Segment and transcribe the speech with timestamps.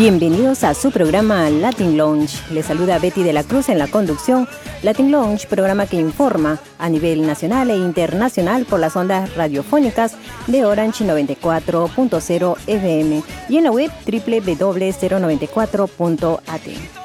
[0.00, 2.40] Bienvenidos a su programa Latin Lounge.
[2.50, 4.48] Les saluda Betty de la Cruz en la conducción.
[4.82, 10.64] Latin Lounge, programa que informa a nivel nacional e internacional por las ondas radiofónicas de
[10.64, 16.99] Orange 94.0 FM y en la web www.094.at.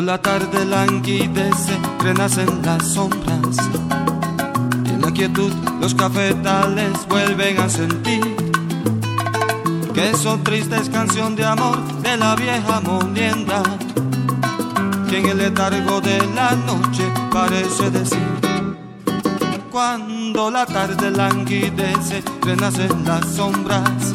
[0.00, 3.56] la tarde languidece, renacen las sombras.
[4.86, 8.36] Y en la quietud los cafetales vuelven a sentir
[9.92, 13.62] que son tristes canción de amor de la vieja molienda.
[15.08, 18.18] Que en el letargo de la noche parece decir.
[19.70, 24.14] Cuando la tarde languidece, renacen las sombras.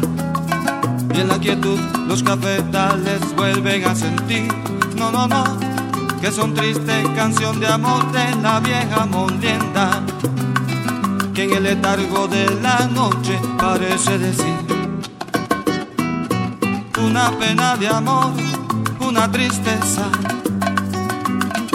[1.13, 4.47] Y en la quietud los cafetales vuelven a sentir.
[4.95, 5.66] No, no, no
[6.21, 10.01] que son tristes canción de amor de la vieja molienda,
[11.33, 14.55] que en el letargo de la noche parece decir
[16.99, 18.33] una pena de amor,
[18.99, 20.09] una tristeza.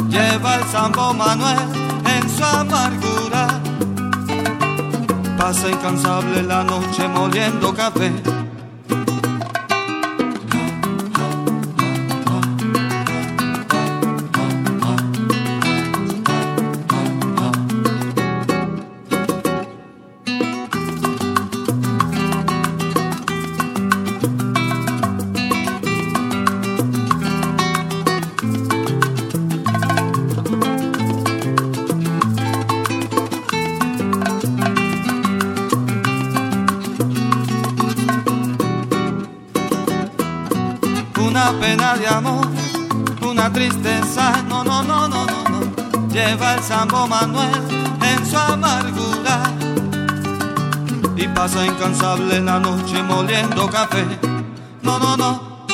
[0.08, 1.58] Lleva el Sambo Manuel
[2.16, 3.48] en su amargura.
[5.38, 8.12] Pasa incansable la noche moliendo café
[41.98, 42.47] de amor,
[43.22, 46.08] una tristeza, no, no, no, no, no, no.
[46.08, 47.50] Lleva el Sambo Manuel
[48.03, 49.42] en su amargura
[51.16, 54.04] y pasa incansable la noche moliendo café.
[54.82, 55.66] No, no, no.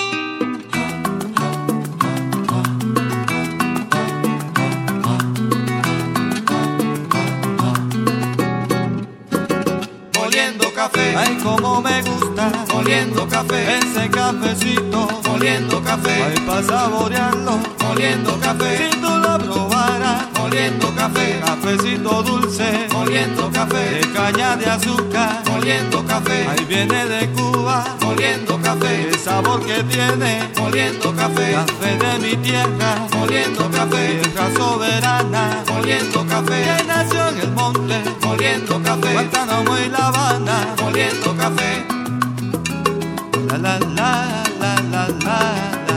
[10.18, 16.22] Moliendo café, ay como me gusta, moliendo café, ese cafecito moliendo café.
[16.22, 18.90] Hay para saborearlo, moliendo café.
[18.90, 21.40] Si tú lo probaras, moliendo café.
[21.44, 24.00] Cafecito dulce, moliendo café.
[24.00, 26.44] De caña de azúcar, moliendo café.
[26.48, 29.08] Ahí viene de Cuba, moliendo café.
[29.08, 31.52] El sabor que tiene, moliendo café.
[31.52, 34.20] Café de mi tierra, moliendo café.
[34.20, 36.64] Tierra soberana, moliendo café.
[36.64, 39.12] Que nació en el monte, moliendo café.
[39.12, 41.86] Guantánamo y La Habana, moliendo café.
[43.48, 44.47] La la la
[44.78, 45.87] la la la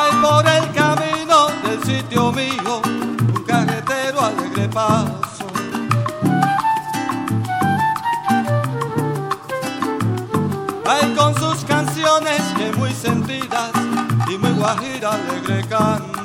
[0.00, 5.48] Hay por el camino del sitio mío un carretero alegre paso.
[10.86, 13.72] Hay con sus canciones que muy sentidas
[14.30, 16.20] y muy guajira alegre canto.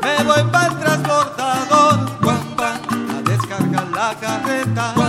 [0.00, 2.80] Me voy para el transportador, guampa,
[3.18, 5.03] a descargar la carreta.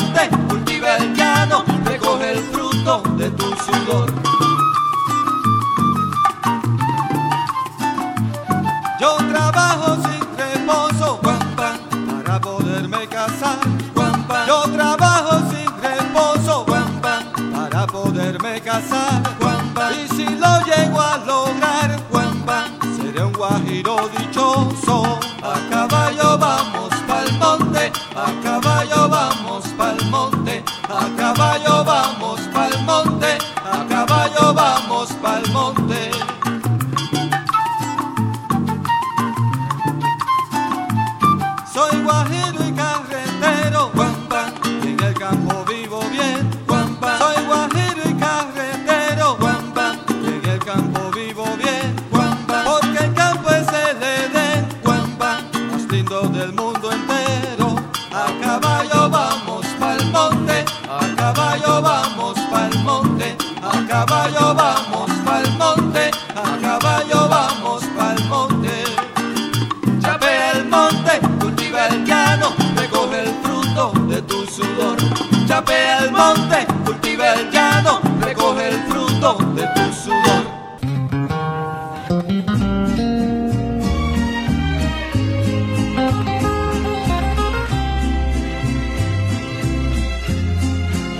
[0.00, 4.12] Monte, cultiva el llano, recoge el fruto de tu sudor.
[9.00, 13.58] Yo trabajo sin reposo para poderme casar.
[14.46, 19.22] Yo trabajo sin reposo para poderme casar.
[19.98, 21.39] Y si lo llego a lograr,
[64.00, 68.76] caballo vamos pa'l monte, a caballo vamos pa'l monte.
[70.00, 74.96] Chape el monte, cultiva el llano, recoge el fruto de tu sudor.
[75.46, 80.42] Chape el monte, cultiva el llano, recoge el fruto de tu sudor.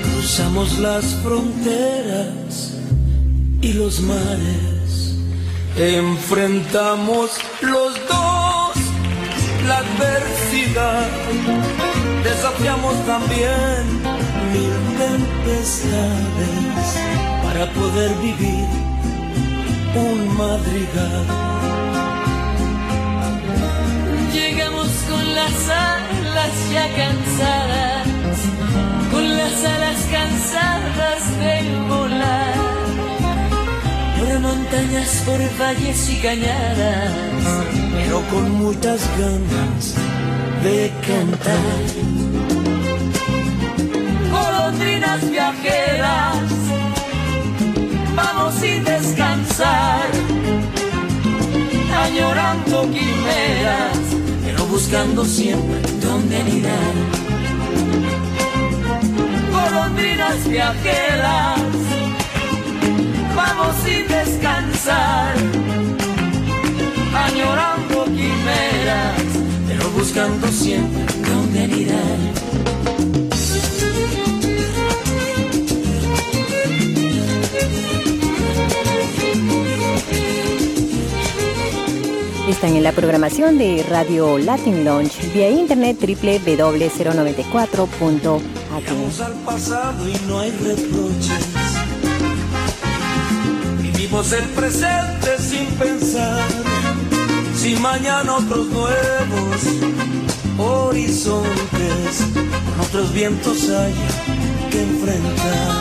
[0.03, 2.40] Cruzamos las fronteras
[3.81, 5.15] los mares.
[5.77, 7.31] Enfrentamos
[7.63, 8.75] los dos
[9.69, 11.09] la adversidad.
[12.23, 13.83] Desafiamos también
[14.53, 16.89] mil tempestades
[17.43, 18.69] para poder vivir
[19.95, 21.27] un madrigal.
[24.35, 28.39] Llegamos con las alas ya cansadas,
[29.11, 31.55] con las alas cansadas de
[31.89, 32.80] volar.
[34.31, 37.13] Por montañas, por valles y cañadas,
[37.97, 39.95] pero con muchas ganas
[40.63, 41.89] de cantar.
[44.31, 46.45] golondrinas viajeras,
[48.15, 50.07] vamos sin descansar,
[52.05, 53.99] añorando quimeras,
[54.45, 56.95] pero buscando siempre dónde anidar.
[59.51, 61.80] golondrinas viajeras,
[63.41, 65.35] vamos sin descansar,
[67.15, 69.23] añorando quimeras,
[69.67, 72.19] pero buscando siempre dónde anidar.
[82.49, 88.43] Están en la programación de Radio Latin Launch vía internet www.094.at.
[88.89, 91.60] Vamos al pasado y no hay reproches.
[94.11, 96.49] Vivimos el presente sin pensar.
[97.55, 99.61] Si mañana otros nuevos
[100.59, 102.27] horizontes,
[102.83, 103.95] otros vientos hay
[104.69, 105.77] que enfrentar.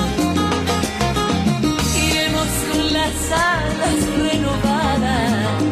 [2.05, 5.63] iremos con las alas renovadas,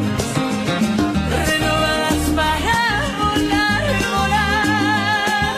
[1.29, 2.81] renovadas para
[3.19, 3.83] volar,
[4.17, 5.57] volar,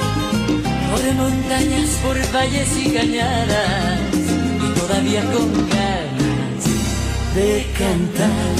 [0.91, 3.99] por montañas, por valles y cañadas,
[4.65, 5.98] y todavía con ganas
[7.35, 8.55] de cantar.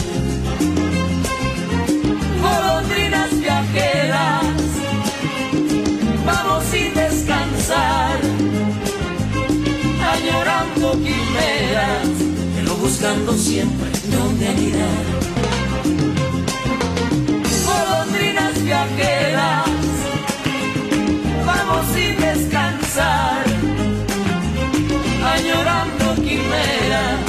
[2.42, 4.44] golondrinas viajeras,
[6.26, 8.20] vamos sin descansar,
[10.14, 12.10] añorando quimeras,
[12.56, 15.06] pero buscando siempre dónde anidar.
[17.66, 19.66] golondrinas viajeras,
[21.46, 23.44] vamos sin descansar,
[25.36, 27.29] añorando quimeras,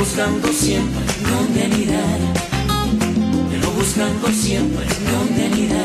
[0.00, 2.18] buscando siempre dónde anidar.
[3.50, 5.79] Pero buscando siempre dónde anidar.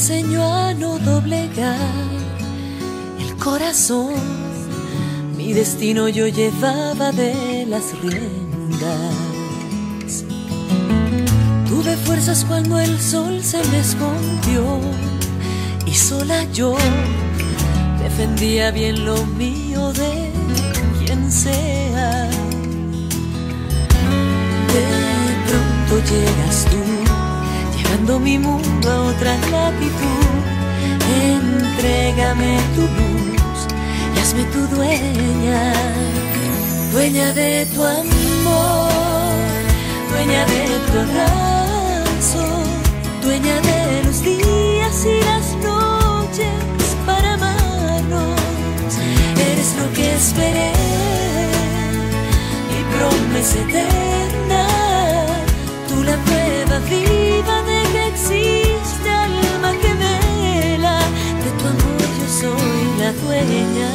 [0.00, 1.76] Enseñó a no doblegar
[3.18, 4.14] el corazón.
[5.36, 9.04] Mi destino yo llevaba de las riendas.
[11.68, 14.80] Tuve fuerzas cuando el sol se me escondió
[15.84, 16.74] y sola yo
[18.02, 20.32] defendía bien lo mío de
[20.98, 22.30] quien sea.
[24.72, 24.86] De
[25.46, 27.09] pronto llegas tú
[27.90, 30.30] llevando mi mundo a otra latitud.
[31.22, 33.60] Entrégame tu luz
[34.14, 35.72] y hazme tu dueña,
[36.92, 39.32] dueña de tu amor,
[40.10, 42.44] dueña de tu abrazo,
[43.22, 48.40] dueña de los días y las noches para amarnos.
[49.50, 50.72] Eres lo que esperé
[52.76, 54.66] y promesa eterna,
[55.88, 57.49] tú la prueba viva
[62.40, 63.90] soy la dueña.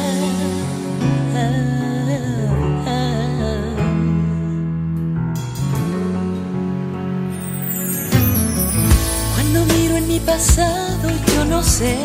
[9.34, 11.96] Cuando miro en mi pasado yo no sé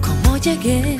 [0.00, 0.98] cómo llegué.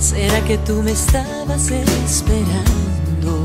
[0.00, 3.42] ¿Será que tú me estabas esperando?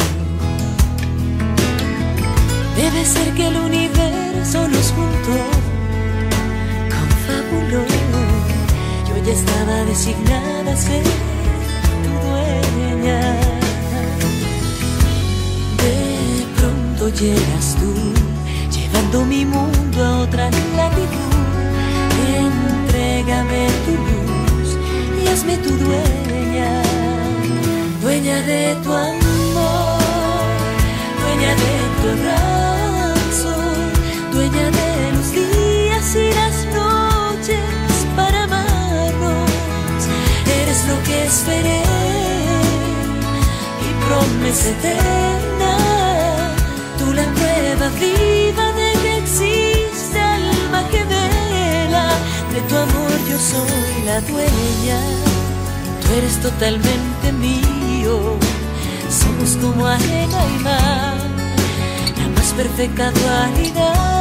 [2.76, 5.38] Debe ser que el universo nos juntó,
[9.30, 11.04] ya estaba designada a ser
[12.04, 13.22] tu dueña.
[15.84, 15.98] De
[16.58, 17.92] pronto llegas tú,
[18.76, 21.38] llevando mi mundo a otra latitud.
[22.44, 24.70] Entrégame tu luz
[25.22, 26.72] y hazme tu dueña,
[28.02, 30.00] dueña de tu amor,
[31.22, 32.59] dueña de tu abrazo,
[41.30, 41.82] esperé
[43.88, 45.74] y promesa eterna,
[46.98, 52.08] tú la prueba viva de que existe alma que vela,
[52.54, 55.00] de tu amor yo soy la dueña,
[56.02, 58.16] tú eres totalmente mío,
[59.22, 61.18] somos como arena y mar
[62.18, 64.19] la más perfecta dualidad.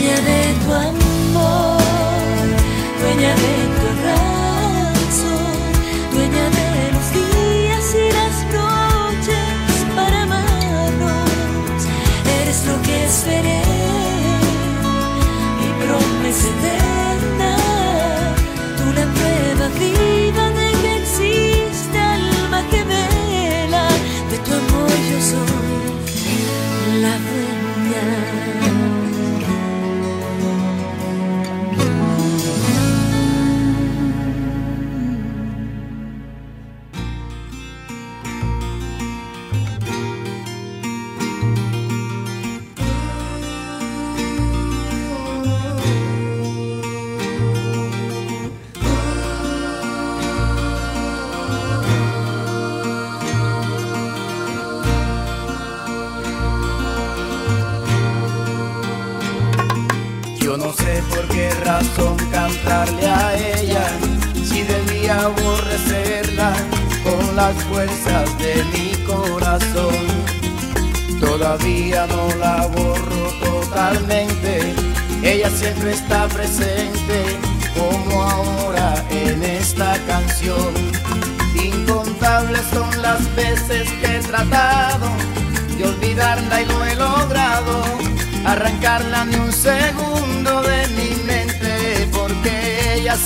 [0.00, 0.39] Dueña de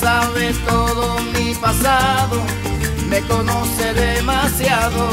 [0.00, 2.42] sabe todo mi pasado,
[3.08, 5.08] me conoce demasiado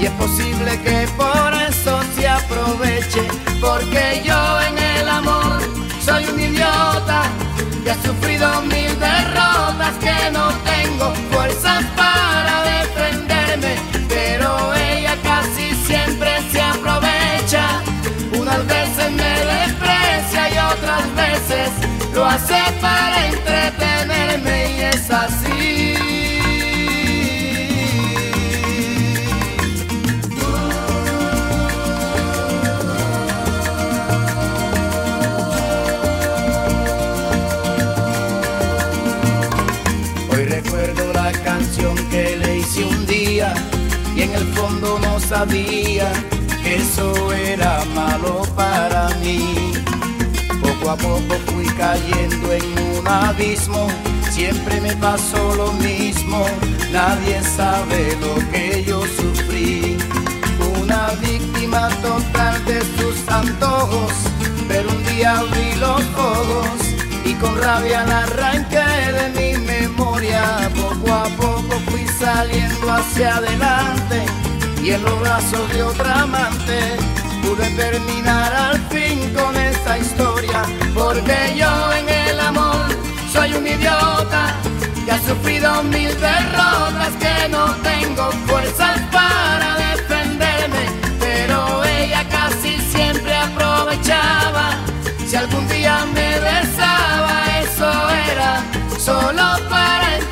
[0.00, 3.22] y es posible que por eso se aproveche
[3.60, 5.60] porque yo en el amor
[6.04, 7.22] soy un idiota
[7.84, 13.76] que ha sufrido mil derrotas que no tengo fuerzas para defenderme
[14.08, 17.82] pero ella casi siempre se aprovecha
[18.38, 21.70] unas veces me desprecia y otras veces
[22.14, 23.61] lo hace para entretenerme
[44.32, 46.10] en el fondo no sabía
[46.62, 49.72] que eso era malo para mí.
[50.60, 53.88] Poco a poco fui cayendo en un abismo,
[54.30, 56.46] siempre me pasó lo mismo,
[56.92, 59.98] nadie sabe lo que yo sufrí.
[60.80, 64.12] Una víctima total de sus antojos,
[64.68, 66.78] pero un día abrí los ojos
[67.24, 70.70] y con rabia la arranqué de mi memoria.
[70.74, 71.51] Poco a poco
[71.90, 74.24] fui saliendo hacia adelante
[74.82, 76.96] y en los brazos de otra amante
[77.42, 80.62] pude terminar al fin con esta historia.
[80.94, 82.86] Porque yo en el amor
[83.32, 84.54] soy un idiota
[85.04, 90.86] que ha sufrido mil derrotas, que no tengo fuerzas para defenderme,
[91.18, 94.76] pero ella casi siempre aprovechaba.
[95.26, 97.90] Si algún día me besaba, eso
[98.30, 98.62] era
[98.98, 100.31] solo para entretenerme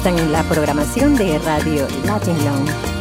[0.00, 2.99] Están en la programación de Radio Latin Lounge.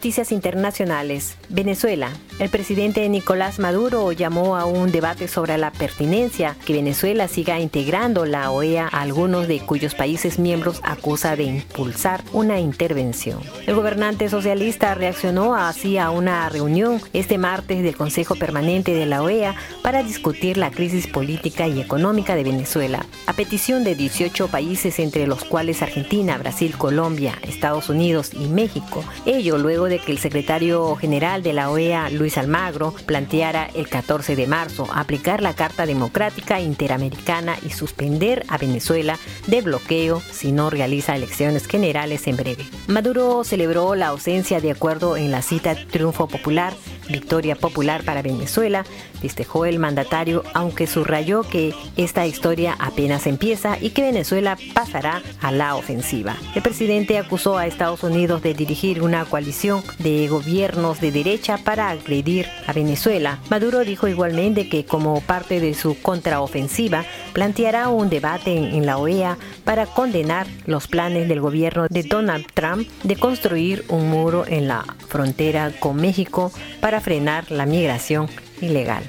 [0.00, 1.36] Noticias internacionales.
[1.50, 2.08] Venezuela.
[2.38, 8.24] El presidente Nicolás Maduro llamó a un debate sobre la pertinencia que Venezuela siga integrando
[8.24, 13.40] la OEA a algunos de cuyos países miembros acusa de impulsar una intervención.
[13.66, 19.22] El gobernante socialista reaccionó así a una reunión este martes del Consejo Permanente de la
[19.22, 24.98] OEA para discutir la crisis política y económica de Venezuela, a petición de 18 países
[24.98, 29.04] entre los cuales Argentina, Brasil, Colombia, Estados Unidos y México.
[29.26, 34.36] Ello luego de que el secretario general de la OEA, Luis Almagro, planteara el 14
[34.36, 40.70] de marzo aplicar la Carta Democrática Interamericana y suspender a Venezuela de bloqueo si no
[40.70, 42.64] realiza elecciones generales en breve.
[42.86, 46.72] Maduro celebró la ausencia de acuerdo en la cita Triunfo Popular,
[47.08, 48.84] victoria popular para Venezuela,
[49.20, 55.52] festejó el mandatario, aunque subrayó que esta historia apenas empieza y que Venezuela pasará a
[55.52, 56.36] la ofensiva.
[56.54, 61.90] El presidente acusó a Estados Unidos de dirigir una coalición de gobiernos de derecha para
[61.90, 63.38] agredir a Venezuela.
[63.50, 69.36] Maduro dijo igualmente que como parte de su contraofensiva planteará un debate en, la OEA
[69.64, 74.84] para condenar los planes del gobierno de Donald Trump de construir un muro en la
[75.08, 78.28] frontera con México para frenar la migración
[78.60, 79.02] ilegal.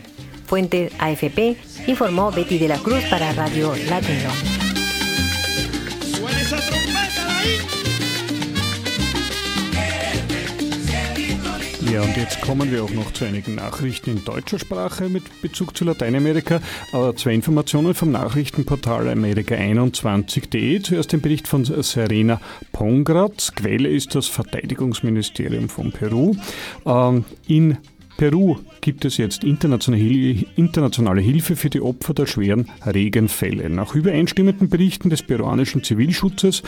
[0.45, 1.55] Fuente AFP
[1.87, 4.29] informó Betty de la Cruz para Radio Latino.
[11.91, 15.75] Ja, und jetzt kommen wir auch noch zu einigen Nachrichten in deutscher Sprache mit Bezug
[15.75, 16.61] zu Lateinamerika.
[16.93, 20.81] Aber zwei Informationen vom Nachrichtenportal Amerika21.de.
[20.83, 22.39] Zuerst den Bericht von Serena
[22.71, 23.51] Pongratz.
[23.55, 26.33] Quelle ist das Verteidigungsministerium von Peru.
[26.85, 27.77] Ähm, in
[28.15, 33.69] Peru gibt es jetzt internationale Hilfe für die Opfer der schweren Regenfälle.
[33.69, 36.63] Nach übereinstimmenden Berichten des peruanischen Zivilschutzes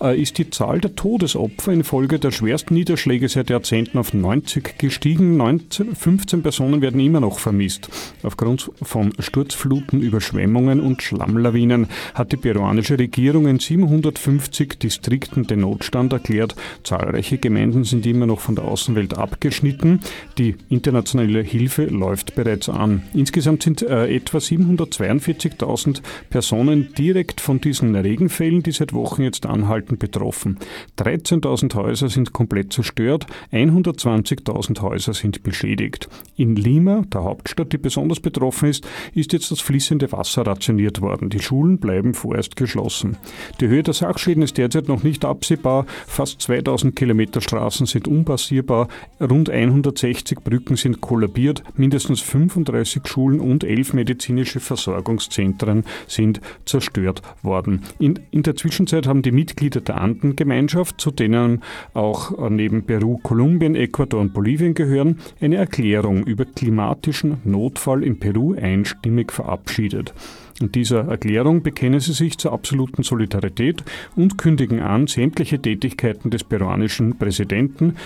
[0.00, 5.36] äh, ist die Zahl der Todesopfer infolge der schwersten Niederschläge seit Jahrzehnten auf 90 gestiegen.
[5.36, 7.88] 19, 15 Personen werden immer noch vermisst.
[8.22, 16.12] Aufgrund von Sturzfluten, Überschwemmungen und Schlammlawinen hat die peruanische Regierung in 750 Distrikten den Notstand
[16.12, 16.54] erklärt.
[16.82, 20.00] Zahlreiche Gemeinden sind immer noch von der Außenwelt abgeschnitten.
[20.38, 23.02] Die internationale internationale Hilfe läuft bereits an.
[23.14, 29.96] Insgesamt sind äh, etwa 742.000 Personen direkt von diesen Regenfällen, die seit Wochen jetzt anhalten,
[29.96, 30.58] betroffen.
[30.98, 36.08] 13.000 Häuser sind komplett zerstört, 120.000 Häuser sind beschädigt.
[36.36, 41.30] In Lima, der Hauptstadt, die besonders betroffen ist, ist jetzt das fließende Wasser rationiert worden.
[41.30, 43.16] Die Schulen bleiben vorerst geschlossen.
[43.60, 45.86] Die Höhe der Sachschäden ist derzeit noch nicht absehbar.
[46.06, 48.88] Fast 2000 Kilometer Straßen sind unpassierbar,
[49.20, 51.45] rund 160 Brücken sind kollabiert,
[51.76, 57.82] mindestens 35 Schulen und 11 medizinische Versorgungszentren sind zerstört worden.
[57.98, 61.62] In, in der Zwischenzeit haben die Mitglieder der Andengemeinschaft, zu denen
[61.94, 68.54] auch neben Peru, Kolumbien, Ecuador und Bolivien gehören, eine Erklärung über klimatischen Notfall in Peru
[68.54, 70.14] einstimmig verabschiedet.
[70.60, 76.44] In dieser Erklärung bekennen sie sich zur absoluten Solidarität und kündigen an, sämtliche Tätigkeiten des
[76.44, 77.96] peruanischen Präsidenten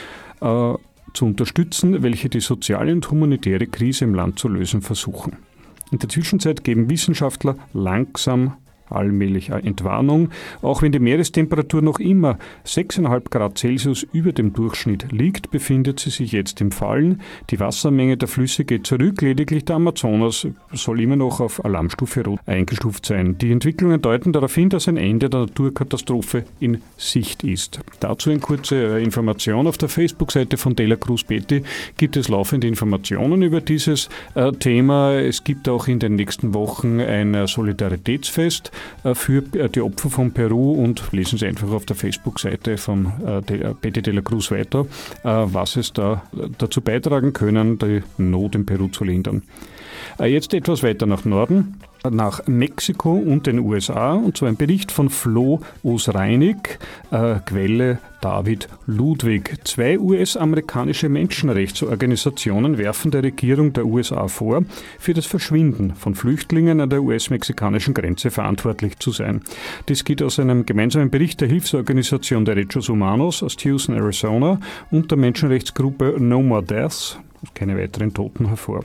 [0.41, 0.75] äh,
[1.15, 5.37] zu unterstützen, welche die soziale und humanitäre Krise im Land zu lösen versuchen.
[5.91, 8.57] In der Zwischenzeit geben Wissenschaftler langsam
[8.91, 10.31] allmählich Entwarnung.
[10.63, 16.11] Auch wenn die Meerestemperatur noch immer 6,5 Grad Celsius über dem Durchschnitt liegt, befindet sie
[16.11, 17.21] sich jetzt im Fallen.
[17.51, 22.41] Die Wassermenge der Flüsse geht zurück, lediglich der Amazonas soll immer noch auf Alarmstufe Rot
[22.47, 23.37] eingestuft sein.
[23.39, 27.81] Die Entwicklungen deuten darauf hin, dass ein Ende der Naturkatastrophe in Sicht ist.
[28.01, 29.67] Dazu eine kurze Information.
[29.67, 31.63] Auf der Facebook-Seite von Dela Cruz Betty
[31.97, 35.15] gibt es laufende Informationen über dieses äh, Thema.
[35.15, 38.71] Es gibt auch in den nächsten Wochen ein äh, Solidaritätsfest
[39.15, 43.75] für äh, die Opfer von Peru und lesen Sie einfach auf der Facebook-Seite von äh,
[43.81, 44.87] Betty de la Cruz weiter,
[45.23, 46.23] was es da
[46.59, 49.43] dazu beitragen können, die Not in Peru zu lindern.
[50.19, 55.11] Jetzt etwas weiter nach Norden nach Mexiko und den USA, und zwar ein Bericht von
[55.11, 56.79] Flo Osreinig,
[57.11, 59.57] äh, Quelle David Ludwig.
[59.65, 64.65] Zwei US-amerikanische Menschenrechtsorganisationen werfen der Regierung der USA vor,
[64.99, 69.43] für das Verschwinden von Flüchtlingen an der US-mexikanischen Grenze verantwortlich zu sein.
[69.89, 74.61] Dies geht aus einem gemeinsamen Bericht der Hilfsorganisation Derechos Humanos aus Tucson, Arizona
[74.91, 77.19] und der Menschenrechtsgruppe No More Deaths,
[77.55, 78.85] keine weiteren Toten hervor.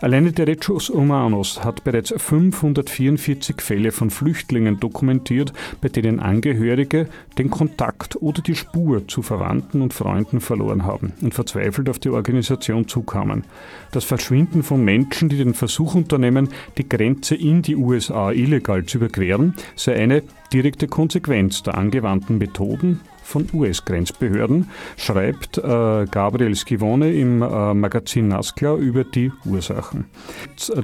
[0.00, 8.16] Alleine Derechos Humanos hat bereits 544 Fälle von Flüchtlingen dokumentiert, bei denen Angehörige den Kontakt
[8.20, 13.44] oder die Spur zu Verwandten und Freunden verloren haben und verzweifelt auf die Organisation zukamen.
[13.92, 16.48] Das Verschwinden von Menschen, die den Versuch unternehmen,
[16.78, 23.00] die Grenze in die USA illegal zu überqueren, sei eine direkte Konsequenz der angewandten Methoden
[23.26, 30.06] von US-Grenzbehörden, schreibt äh, Gabriel Schivone im äh, Magazin Naskla über die Ursachen.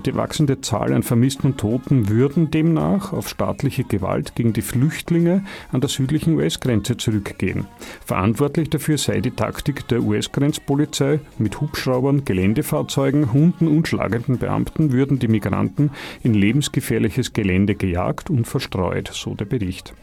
[0.05, 5.45] Die wachsende Zahl an Vermissten und Toten würden demnach auf staatliche Gewalt gegen die Flüchtlinge
[5.71, 7.67] an der südlichen US-Grenze zurückgehen.
[8.05, 11.21] Verantwortlich dafür sei die Taktik der US-Grenzpolizei.
[11.39, 15.91] Mit Hubschraubern, Geländefahrzeugen, Hunden und schlagenden Beamten würden die Migranten
[16.23, 19.95] in lebensgefährliches Gelände gejagt und verstreut, so der Bericht.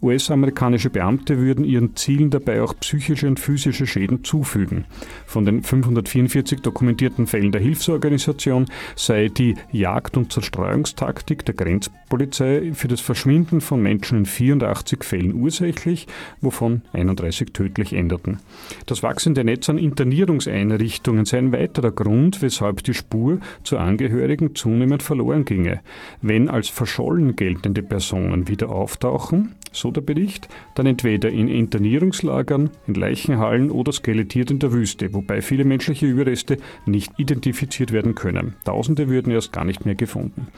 [0.00, 4.84] US-amerikanische Beamte würden ihren Zielen dabei auch psychische und physische Schäden zufügen.
[5.26, 12.88] Von den 544 dokumentierten Fällen der Hilfsorganisation sei die Jagd- und Zerstreuungstaktik der Grenzpolizei für
[12.88, 16.06] das Verschwinden von Menschen in 84 Fällen ursächlich,
[16.40, 18.38] wovon 31 tödlich endeten.
[18.86, 25.02] Das wachsende Netz an Internierungseinrichtungen sei ein weiterer Grund, weshalb die Spur zu Angehörigen zunehmend
[25.02, 25.80] verloren ginge.
[26.22, 32.94] Wenn als verschollen geltende Personen wieder auftauchen, so der Bericht, dann entweder in Internierungslagern, in
[32.94, 38.54] Leichenhallen oder skelettiert in der Wüste, wobei viele menschliche Überreste nicht identifiziert werden können.
[38.64, 40.48] Tausende würden erst gar nicht mehr gefunden.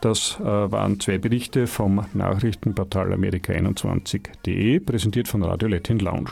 [0.00, 6.30] Das äh, waren zwei Berichte vom Nachrichtenportal Amerika21.de, präsentiert von Radio Latin Lounge.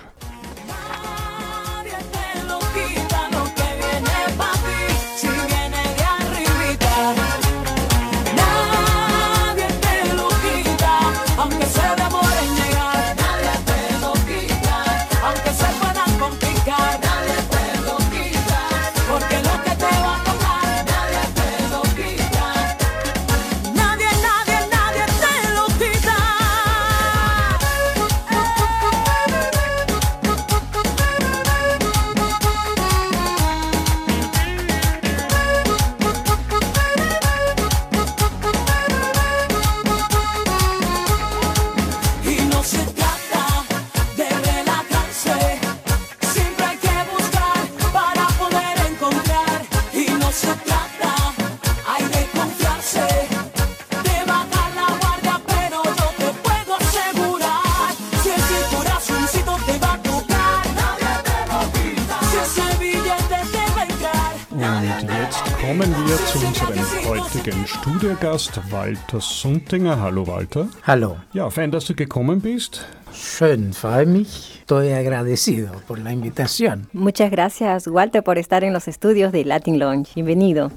[68.24, 70.00] Studiogast, Walter Suntinger.
[70.00, 70.66] Hallo Walter.
[70.86, 71.18] Hallo.
[71.34, 72.86] Ja, fein, dass du gekommen bist.
[73.12, 74.60] Schön, freue mich.
[74.60, 76.88] Estoy agradecido por la invitación.
[76.94, 80.14] Muchas gracias, Walter, por estar en los estudios de Latin Lounge.
[80.14, 80.70] Bienvenido.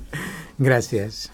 [0.58, 1.32] Gracias.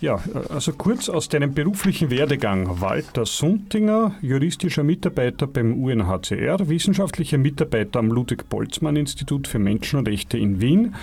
[0.00, 2.82] Ja, also kurz aus deinem beruflichen Werdegang.
[2.82, 10.94] Walter Suntinger, juristischer Mitarbeiter beim UNHCR, wissenschaftlicher Mitarbeiter am Ludwig-Boltzmann-Institut für Menschenrechte in Wien,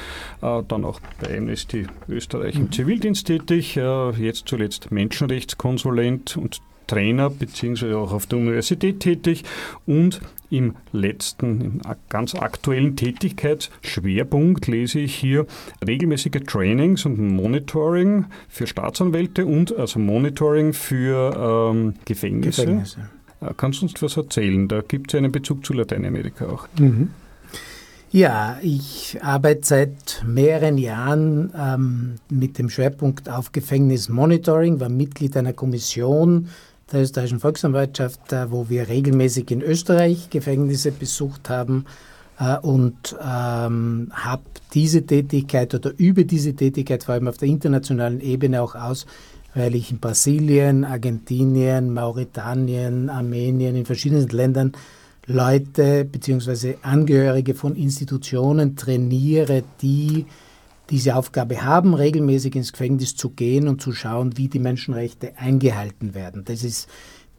[0.44, 7.30] äh, dann auch bei Amnesty Österreich im Zivildienst tätig, äh, jetzt zuletzt Menschenrechtskonsulent und Trainer
[7.30, 9.44] beziehungsweise auch auf der Universität tätig
[9.86, 15.48] und im letzten, im ganz aktuellen Tätigkeitsschwerpunkt lese ich hier
[15.86, 22.62] regelmäßige Trainings und Monitoring für Staatsanwälte und also Monitoring für ähm, Gefängnisse.
[22.62, 23.10] Gefängnisse.
[23.42, 24.68] Äh, kannst du uns was erzählen?
[24.68, 26.68] Da gibt es einen Bezug zu Lateinamerika auch.
[26.78, 27.10] Mhm.
[28.12, 35.54] Ja, ich arbeite seit mehreren Jahren ähm, mit dem Schwerpunkt auf Gefängnismonitoring, war Mitglied einer
[35.54, 36.48] Kommission
[36.94, 41.86] der österreichischen Volksanwaltschaft, äh, wo wir regelmäßig in Österreich Gefängnisse besucht haben
[42.40, 48.22] äh, und ähm, habe diese Tätigkeit oder über diese Tätigkeit vor allem auf der internationalen
[48.22, 49.06] Ebene auch aus,
[49.56, 54.72] weil ich in Brasilien, Argentinien, Mauretanien, Armenien, in verschiedenen Ländern
[55.26, 56.76] Leute bzw.
[56.82, 60.26] Angehörige von Institutionen trainiere, die
[60.94, 66.14] diese Aufgabe haben, regelmäßig ins Gefängnis zu gehen und zu schauen, wie die Menschenrechte eingehalten
[66.14, 66.44] werden.
[66.46, 66.88] Das ist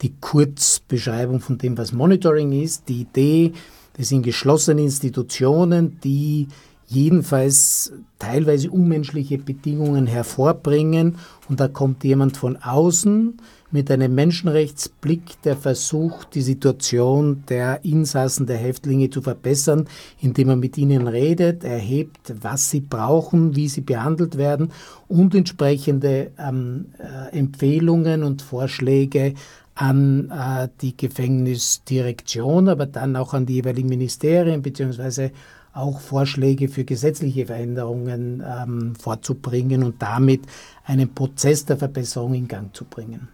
[0.02, 2.88] die Kurzbeschreibung von dem, was Monitoring ist.
[2.88, 3.52] Die Idee,
[3.96, 6.48] das sind geschlossene Institutionen, die
[6.88, 11.14] jedenfalls teilweise unmenschliche Bedingungen hervorbringen
[11.48, 13.36] und da kommt jemand von außen,
[13.74, 19.88] mit einem Menschenrechtsblick, der versucht, die Situation der Insassen, der Häftlinge zu verbessern,
[20.20, 24.70] indem er mit ihnen redet, erhebt, was sie brauchen, wie sie behandelt werden
[25.08, 29.34] und entsprechende ähm, äh, Empfehlungen und Vorschläge
[29.74, 35.32] an äh, die Gefängnisdirektion, aber dann auch an die jeweiligen Ministerien beziehungsweise
[35.72, 40.42] auch Vorschläge für gesetzliche Veränderungen ähm, vorzubringen und damit
[40.84, 43.33] einen Prozess der Verbesserung in Gang zu bringen.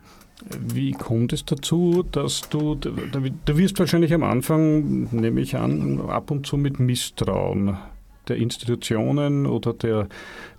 [0.59, 6.31] Wie kommt es dazu, dass du, du wirst wahrscheinlich am Anfang, nehme ich an, ab
[6.31, 7.77] und zu mit Misstrauen
[8.29, 10.09] der Institutionen oder der,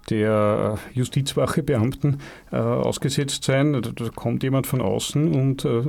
[0.09, 2.19] der Justizwachebeamten
[2.51, 3.81] äh, ausgesetzt sein.
[3.81, 5.85] Da kommt jemand von außen und äh,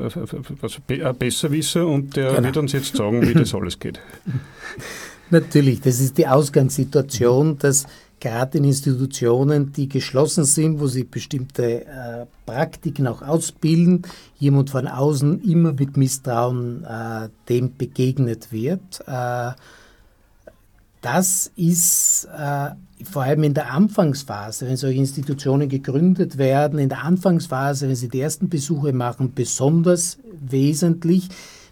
[0.60, 2.44] was, äh, Besserwisser und der genau.
[2.44, 4.00] wird uns jetzt sagen, wie das alles geht.
[5.30, 7.86] Natürlich, das ist die Ausgangssituation, dass
[8.22, 14.02] gerade in Institutionen, die geschlossen sind, wo sie bestimmte äh, Praktiken auch ausbilden,
[14.38, 19.02] jemand von außen immer mit Misstrauen äh, dem begegnet wird.
[19.06, 19.50] Äh,
[21.00, 22.70] das ist äh,
[23.04, 28.08] vor allem in der Anfangsphase, wenn solche Institutionen gegründet werden, in der Anfangsphase, wenn sie
[28.08, 31.28] die ersten Besuche machen, besonders wesentlich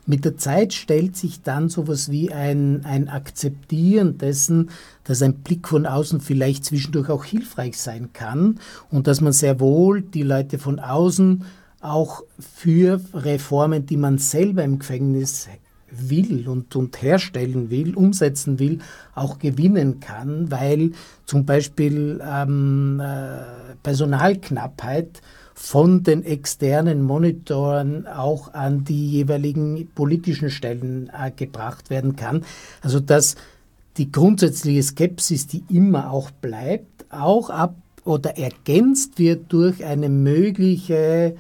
[0.07, 4.71] mit der Zeit stellt sich dann sowas wie ein, ein Akzeptieren dessen,
[5.11, 9.59] dass ein Blick von außen vielleicht zwischendurch auch hilfreich sein kann und dass man sehr
[9.59, 11.45] wohl die Leute von außen
[11.81, 15.49] auch für Reformen, die man selber im Gefängnis
[15.91, 18.79] will und, und herstellen will, umsetzen will,
[19.17, 20.93] auch gewinnen kann, weil
[21.27, 25.23] zum Beispiel ähm, äh, Personalknappheit
[25.55, 32.45] von den externen Monitoren auch an die jeweiligen politischen Stellen äh, gebracht werden kann.
[32.81, 33.35] Also dass
[34.01, 41.37] die grundsätzliche Skepsis, die immer auch bleibt, auch ab oder ergänzt wird durch eine mögliche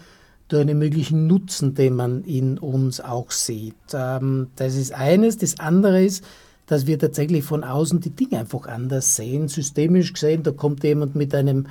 [0.48, 3.76] durch einen möglichen Nutzen, den man in uns auch sieht.
[3.94, 5.38] Ähm, das ist eines.
[5.38, 6.22] Das andere ist,
[6.66, 9.48] dass wir tatsächlich von außen die Dinge einfach anders sehen.
[9.48, 11.66] Systemisch gesehen, da kommt jemand mit einem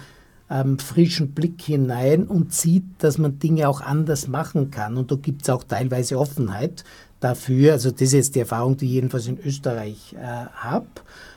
[0.49, 4.97] ähm, frischen Blick hinein und sieht, dass man Dinge auch anders machen kann.
[4.97, 6.83] Und da gibt es auch teilweise Offenheit
[7.19, 7.73] dafür.
[7.73, 10.87] Also das ist jetzt die Erfahrung, die ich jedenfalls in Österreich äh, habe.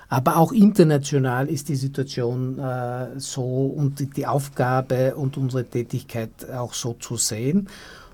[0.09, 6.75] Aber auch international ist die Situation äh, so und die, Aufgabe und unsere Tätigkeit auch
[6.75, 7.69] so zu sehen.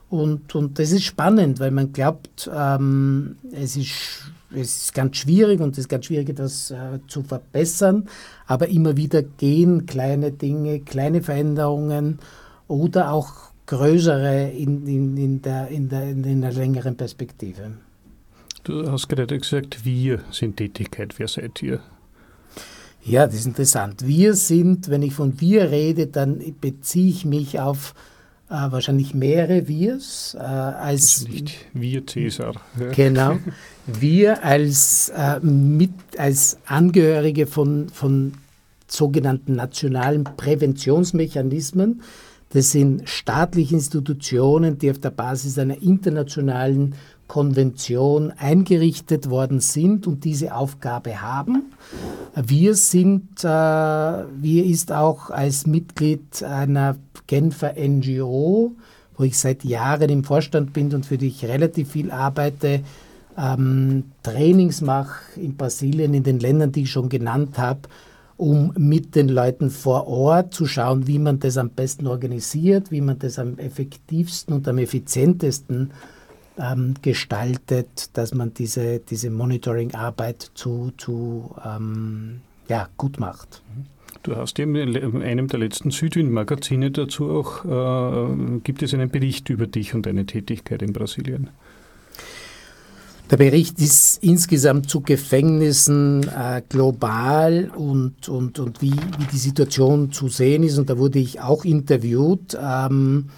[0.08, 5.60] Und, und das ist spannend, weil man glaubt, ähm, es ist es ist ganz schwierig
[5.60, 8.08] und es ist ganz schwierig, etwas äh, zu verbessern,
[8.46, 12.18] aber immer wieder gehen kleine Dinge, kleine Veränderungen
[12.66, 17.72] oder auch größere in, in, in, der, in, der, in einer längeren Perspektive.
[18.64, 21.18] Du hast gerade gesagt, wir sind Tätigkeit.
[21.18, 21.80] Wer seid ihr?
[23.04, 24.06] Ja, das ist interessant.
[24.06, 27.94] Wir sind, wenn ich von wir rede, dann beziehe ich mich auf
[28.50, 32.54] äh, wahrscheinlich mehrere Wirs äh, als also nicht wir Cäsar.
[32.80, 32.90] Ja.
[32.92, 33.38] Genau,
[33.86, 38.32] wir als äh, mit als Angehörige von von
[38.86, 42.02] sogenannten nationalen Präventionsmechanismen.
[42.50, 46.94] Das sind staatliche Institutionen, die auf der Basis einer internationalen
[47.26, 51.64] Konvention eingerichtet worden sind und diese Aufgabe haben.
[52.34, 58.72] Wir sind, äh, wir ist auch als Mitglied einer Genfer NGO,
[59.16, 62.80] wo ich seit Jahren im Vorstand bin und für die ich relativ viel arbeite,
[63.36, 67.80] ähm, Trainings mache in Brasilien, in den Ländern, die ich schon genannt habe,
[68.38, 73.00] um mit den Leuten vor Ort zu schauen, wie man das am besten organisiert, wie
[73.00, 75.90] man das am effektivsten und am effizientesten
[76.56, 83.62] ähm, gestaltet, dass man diese, diese Monitoring-Arbeit zu, zu ähm, ja, gut macht.
[84.22, 89.50] Du hast eben in einem der letzten Südwind-Magazine dazu auch, äh, gibt es einen Bericht
[89.50, 91.50] über dich und deine Tätigkeit in Brasilien?
[93.30, 100.12] Der Bericht ist insgesamt zu Gefängnissen äh, global und, und, und wie, wie die Situation
[100.12, 100.78] zu sehen ist.
[100.78, 103.28] Und da wurde ich auch interviewt, ähm,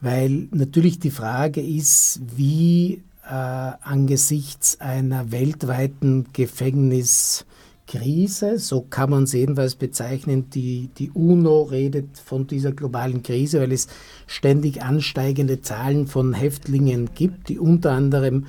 [0.00, 9.32] weil natürlich die Frage ist, wie äh, angesichts einer weltweiten Gefängniskrise, so kann man es
[9.32, 13.86] jedenfalls bezeichnen, die, die UNO redet von dieser globalen Krise, weil es
[14.26, 18.46] ständig ansteigende Zahlen von Häftlingen gibt, die unter anderem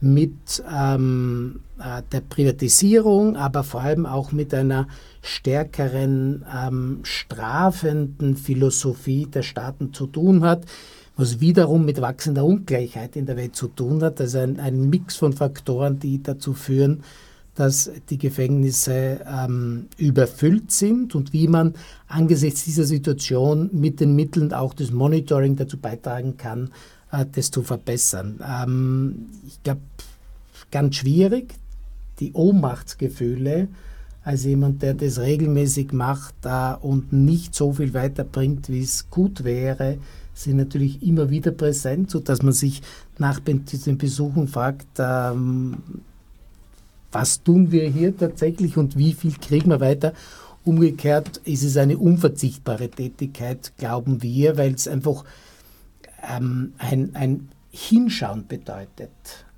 [0.00, 4.86] mit ähm, äh, der Privatisierung, aber vor allem auch mit einer
[5.22, 10.64] stärkeren ähm, strafenden Philosophie der Staaten zu tun hat,
[11.16, 14.20] was wiederum mit wachsender Ungleichheit in der Welt zu tun hat.
[14.20, 17.02] Also ein, ein Mix von Faktoren, die dazu führen,
[17.56, 21.74] dass die Gefängnisse ähm, überfüllt sind und wie man
[22.06, 26.70] angesichts dieser Situation mit den Mitteln auch des Monitoring dazu beitragen kann,
[27.10, 28.40] das zu verbessern.
[28.46, 29.80] Ähm, ich glaube,
[30.70, 31.54] ganz schwierig,
[32.20, 33.68] die Ohnmachtsgefühle
[34.24, 39.44] als jemand, der das regelmäßig macht äh, und nicht so viel weiterbringt, wie es gut
[39.44, 39.98] wäre,
[40.34, 42.82] sind natürlich immer wieder präsent, sodass man sich
[43.18, 43.64] nach den
[43.96, 45.78] Besuchen fragt, ähm,
[47.10, 50.12] was tun wir hier tatsächlich und wie viel kriegen wir weiter.
[50.64, 55.24] Umgekehrt ist es eine unverzichtbare Tätigkeit, glauben wir, weil es einfach
[56.28, 59.10] ähm, ein, ein Hinschauen bedeutet,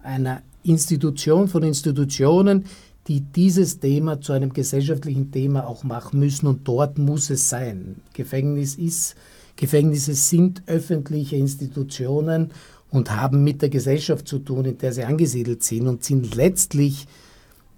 [0.03, 2.65] einer Institution von Institutionen,
[3.07, 7.97] die dieses Thema zu einem gesellschaftlichen Thema auch machen müssen und dort muss es sein.
[8.13, 9.17] Gefängnis ist,
[9.57, 12.51] Gefängnisse sind öffentliche Institutionen
[12.91, 17.07] und haben mit der Gesellschaft zu tun, in der sie angesiedelt sind und sind letztlich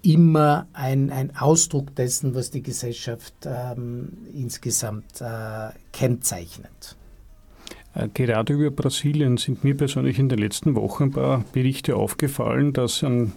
[0.01, 6.97] immer ein, ein Ausdruck dessen, was die Gesellschaft ähm, insgesamt äh, kennzeichnet.
[7.93, 12.73] Äh, gerade über Brasilien sind mir persönlich in den letzten Wochen ein paar Berichte aufgefallen,
[12.73, 13.33] dass an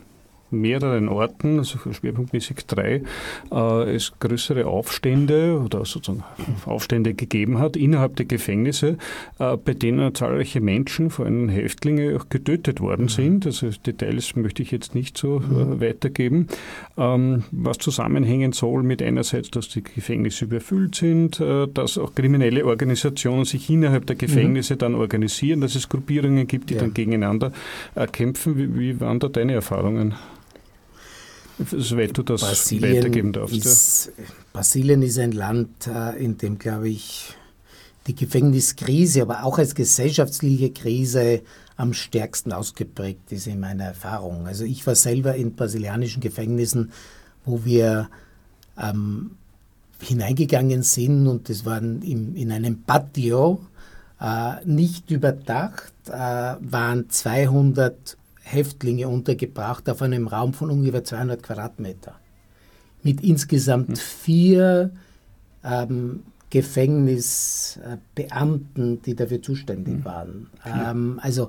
[0.51, 3.03] mehreren Orten, also schwerpunktmäßig drei,
[3.51, 6.25] äh, es größere Aufstände oder sozusagen
[6.65, 8.99] Aufstände gegeben hat innerhalb der Gefängnisse,
[9.39, 13.11] äh, bei denen zahlreiche Menschen, vor allem Häftlinge, auch getötet worden mhm.
[13.11, 13.47] sind.
[13.47, 15.81] Also Details möchte ich jetzt nicht so äh, mhm.
[15.81, 16.49] weitergeben.
[16.97, 22.65] Ähm, was zusammenhängen soll mit einerseits, dass die Gefängnisse überfüllt sind, äh, dass auch kriminelle
[22.65, 24.79] Organisationen sich innerhalb der Gefängnisse mhm.
[24.79, 26.81] dann organisieren, dass es Gruppierungen gibt, die ja.
[26.81, 27.53] dann gegeneinander
[27.95, 28.57] äh, kämpfen.
[28.57, 30.15] Wie, wie waren da deine Erfahrungen?
[31.59, 33.57] Soweit du das Brasilien weitergeben darfst.
[33.57, 34.25] Ist, ja.
[34.53, 37.35] Brasilien ist ein Land, äh, in dem, glaube ich,
[38.07, 41.43] die Gefängniskrise, aber auch als gesellschaftliche Krise
[41.77, 44.47] am stärksten ausgeprägt ist in meiner Erfahrung.
[44.47, 46.93] Also ich war selber in brasilianischen Gefängnissen,
[47.45, 48.09] wo wir
[48.81, 49.33] ähm,
[50.01, 53.61] hineingegangen sind und das waren im, in einem Patio,
[54.21, 58.17] äh, nicht überdacht, äh, waren 200
[58.47, 62.15] Häftlinge untergebracht auf einem Raum von ungefähr 200 Quadratmeter.
[63.03, 63.97] Mit insgesamt hm.
[63.97, 64.93] vier
[65.65, 70.05] ähm, Gefängnisbeamten, die dafür zuständig hm.
[70.05, 70.47] waren.
[70.65, 71.49] Ähm, also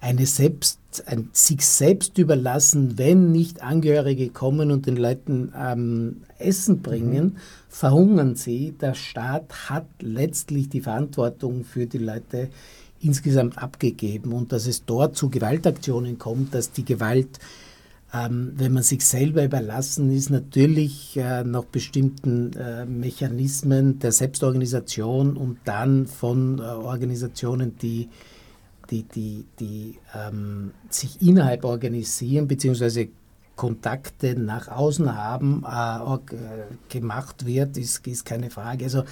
[0.00, 6.80] eine selbst, ein, sich selbst überlassen, wenn nicht Angehörige kommen und den Leuten ähm, Essen
[6.80, 7.36] bringen, mhm.
[7.68, 8.76] verhungern sie.
[8.80, 12.50] Der Staat hat letztlich die Verantwortung für die Leute
[13.00, 17.38] insgesamt abgegeben und dass es dort zu Gewaltaktionen kommt, dass die Gewalt,
[18.12, 25.36] ähm, wenn man sich selber überlassen ist, natürlich äh, nach bestimmten äh, Mechanismen der Selbstorganisation
[25.36, 28.08] und dann von äh, Organisationen, die,
[28.90, 33.08] die, die, die ähm, sich innerhalb organisieren, beziehungsweise
[33.56, 38.84] Kontakte nach außen haben, äh, äh, gemacht wird, ist, ist keine Frage.
[38.84, 39.02] Also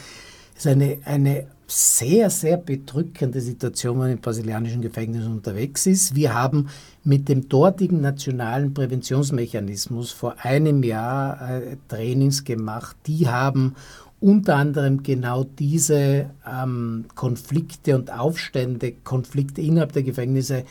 [0.54, 6.14] es ist eine, eine sehr, sehr bedrückende Situation, wenn man in brasilianischen Gefängnissen unterwegs ist.
[6.14, 6.68] Wir haben
[7.04, 12.96] mit dem dortigen nationalen Präventionsmechanismus vor einem Jahr äh, Trainings gemacht.
[13.06, 13.74] Die haben
[14.20, 20.64] unter anderem genau diese ähm, Konflikte und Aufstände, Konflikte innerhalb der Gefängnisse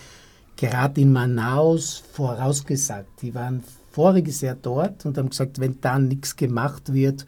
[0.55, 3.21] gerade in Manaus vorausgesagt.
[3.21, 7.25] Die waren voriges Jahr dort und haben gesagt, wenn da nichts gemacht wird,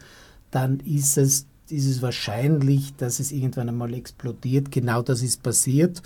[0.50, 4.70] dann ist es, ist es wahrscheinlich, dass es irgendwann einmal explodiert.
[4.70, 6.02] Genau das ist passiert.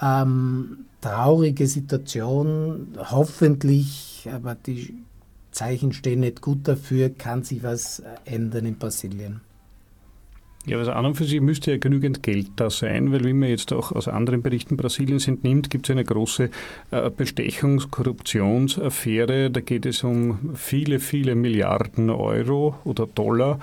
[0.00, 4.94] Ähm, traurige Situation, hoffentlich, aber die
[5.52, 9.40] Zeichen stehen nicht gut dafür, kann sich was ändern in Brasilien.
[10.66, 13.48] Ja, also an und für sich müsste ja genügend Geld da sein, weil wie man
[13.48, 16.50] jetzt auch aus anderen Berichten Brasiliens entnimmt, gibt es eine große
[16.90, 19.48] äh, Bestechungs-, Korruptionsaffäre.
[19.52, 23.60] Da geht es um viele, viele Milliarden Euro oder Dollar,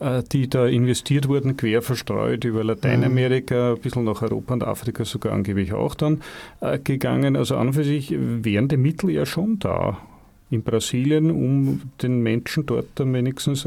[0.00, 5.04] äh, die da investiert wurden, quer verstreut über Lateinamerika, ein bisschen nach Europa und Afrika
[5.04, 6.20] sogar angeblich auch dann
[6.60, 7.36] äh, gegangen.
[7.36, 9.98] Also an und für sich wären die Mittel ja schon da
[10.50, 13.64] in Brasilien, um den Menschen dort dann wenigstens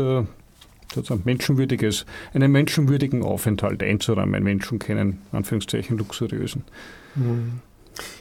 [0.94, 6.64] sozusagen menschenwürdiges, einen menschenwürdigen Aufenthalt einzuräumen, Menschen kennen, Anführungszeichen, luxuriösen.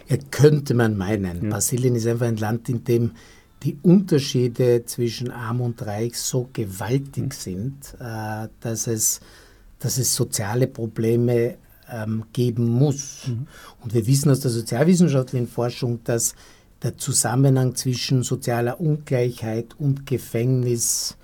[0.08, 1.44] Ja, könnte man meinen.
[1.44, 1.50] Ja.
[1.50, 3.12] Brasilien ist einfach ein Land, in dem
[3.62, 7.30] die Unterschiede zwischen Arm und Reich so gewaltig mhm.
[7.30, 9.20] sind, äh, dass, es,
[9.78, 11.56] dass es soziale Probleme
[11.88, 13.28] ähm, geben muss.
[13.28, 13.46] Mhm.
[13.80, 16.34] Und wir wissen aus der sozialwissenschaftlichen Forschung, dass
[16.82, 21.16] der Zusammenhang zwischen sozialer Ungleichheit und Gefängnis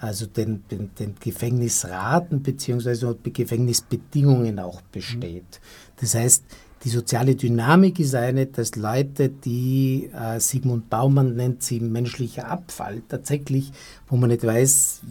[0.00, 3.14] also den, den, den Gefängnisraten bzw.
[3.22, 5.60] Gefängnisbedingungen auch besteht.
[6.00, 6.44] Das heißt,
[6.84, 13.02] die soziale Dynamik ist eine, dass Leute, die äh, Sigmund Baumann nennt sie menschlicher Abfall,
[13.06, 13.70] tatsächlich,
[14.08, 15.02] wo man nicht weiß,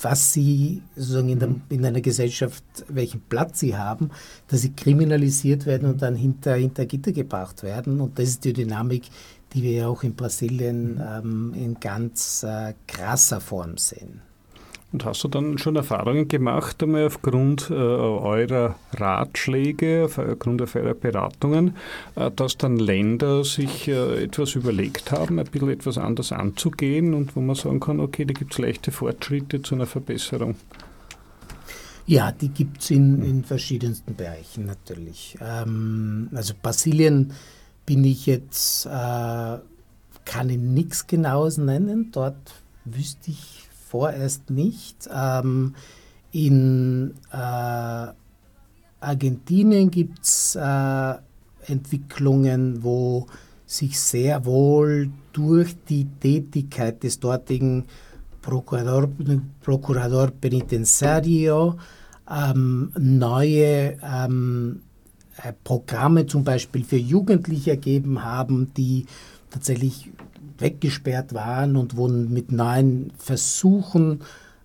[0.00, 1.62] was sie sozusagen in, der, mhm.
[1.68, 4.10] in, einer Gesellschaft, welchen Platz sie haben,
[4.48, 8.00] dass sie kriminalisiert werden und dann hinter, hinter Gitter gebracht werden.
[8.00, 9.04] Und das ist die Dynamik,
[9.54, 14.22] die wir ja auch in Brasilien ähm, in ganz äh, krasser Form sehen.
[14.92, 21.76] Und hast du dann schon Erfahrungen gemacht, einmal aufgrund äh, eurer Ratschläge, aufgrund eurer Beratungen,
[22.14, 27.34] äh, dass dann Länder sich äh, etwas überlegt haben, ein bisschen etwas anders anzugehen und
[27.36, 30.56] wo man sagen kann, okay, da gibt es leichte Fortschritte zu einer Verbesserung?
[32.04, 35.38] Ja, die gibt es in, in verschiedensten Bereichen natürlich.
[35.40, 37.32] Ähm, also Brasilien
[37.86, 39.58] bin ich jetzt, äh,
[40.24, 42.10] kann ich nichts Genaues nennen.
[42.12, 42.54] Dort
[42.84, 45.08] wüsste ich vorerst nicht.
[45.12, 45.74] Ähm,
[46.30, 48.06] in äh,
[49.00, 51.14] Argentinien gibt es äh,
[51.66, 53.26] Entwicklungen, wo
[53.66, 57.84] sich sehr wohl durch die Tätigkeit des dortigen
[58.40, 59.08] Procurador,
[59.60, 61.76] Procurador Penitenciario
[62.30, 64.91] ähm, neue ähm, äh,
[65.64, 69.06] Programme zum Beispiel für Jugendliche ergeben haben, die
[69.50, 70.10] tatsächlich
[70.58, 74.20] weggesperrt waren und wo mit neuen Versuchen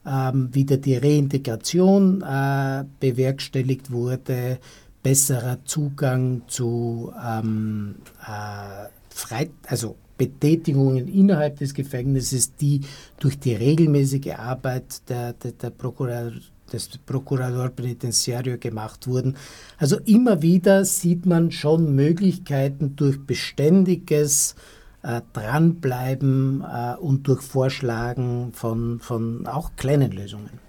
[0.05, 4.59] ähm, wieder die Reintegration äh, bewerkstelligt wurde,
[5.03, 12.81] besserer Zugang zu ähm, äh, Freit also Betätigungen innerhalb des Gefängnisses, die
[13.19, 16.31] durch die regelmäßige Arbeit der, der, der Prokurar
[16.73, 19.35] des Procurador Penitenciario gemacht wurden.
[19.77, 24.55] Also immer wieder sieht man schon Möglichkeiten durch beständiges
[25.03, 30.59] äh, Dranbleiben äh, und durch Vorschlagen von, von auch kleinen Lösungen.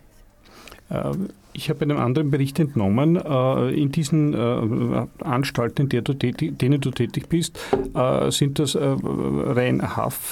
[0.90, 6.90] Ähm, ich habe einem anderen Bericht entnommen, äh, in diesen äh, Anstalten, in denen du
[6.90, 7.58] tätig bist,
[7.94, 9.82] äh, sind das rein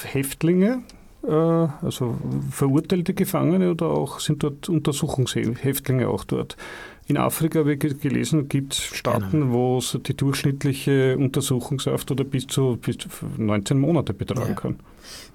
[0.05, 2.17] Häftlinge, äh, also
[2.51, 6.57] verurteilte Gefangene oder auch sind dort Untersuchungshäftlinge auch dort?
[7.07, 9.53] In Afrika, habe ich gelesen, gibt es Staaten, genau.
[9.53, 13.07] wo es die durchschnittliche Untersuchungshaft oder bis zu, bis zu
[13.37, 14.55] 19 Monate betragen ja.
[14.55, 14.79] kann.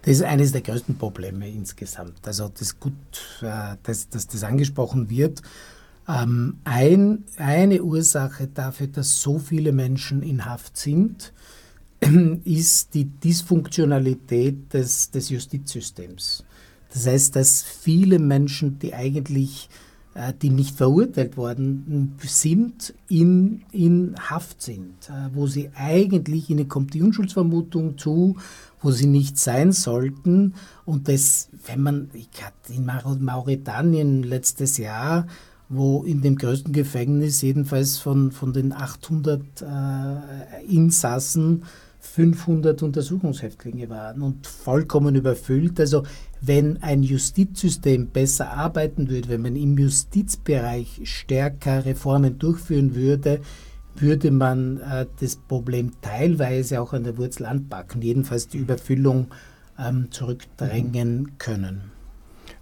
[0.02, 2.26] Das ist eines der größten Probleme insgesamt.
[2.26, 2.92] Also das ist gut,
[3.40, 5.40] äh, dass, dass das angesprochen wird.
[6.06, 11.32] Ähm, ein, eine Ursache dafür, dass so viele Menschen in Haft sind,
[12.44, 16.44] ist die Dysfunktionalität des, des Justizsystems.
[16.92, 19.68] Das heißt, dass viele Menschen, die eigentlich
[20.14, 26.68] äh, die nicht verurteilt worden sind, in, in Haft sind, äh, wo sie eigentlich, ihnen
[26.68, 28.36] kommt die Unschuldsvermutung zu,
[28.82, 30.52] wo sie nicht sein sollten.
[30.84, 32.90] Und das, wenn man, ich hatte in
[33.24, 35.26] Mauretanien letztes Jahr,
[35.70, 41.62] wo in dem größten Gefängnis jedenfalls von, von den 800 äh, Insassen
[42.14, 45.80] 500 Untersuchungshäftlinge waren und vollkommen überfüllt.
[45.80, 46.02] Also
[46.42, 53.40] wenn ein Justizsystem besser arbeiten würde, wenn man im Justizbereich stärker Reformen durchführen würde,
[53.94, 59.28] würde man äh, das Problem teilweise auch an der Wurzel anpacken, jedenfalls die Überfüllung
[59.78, 61.92] ähm, zurückdrängen können.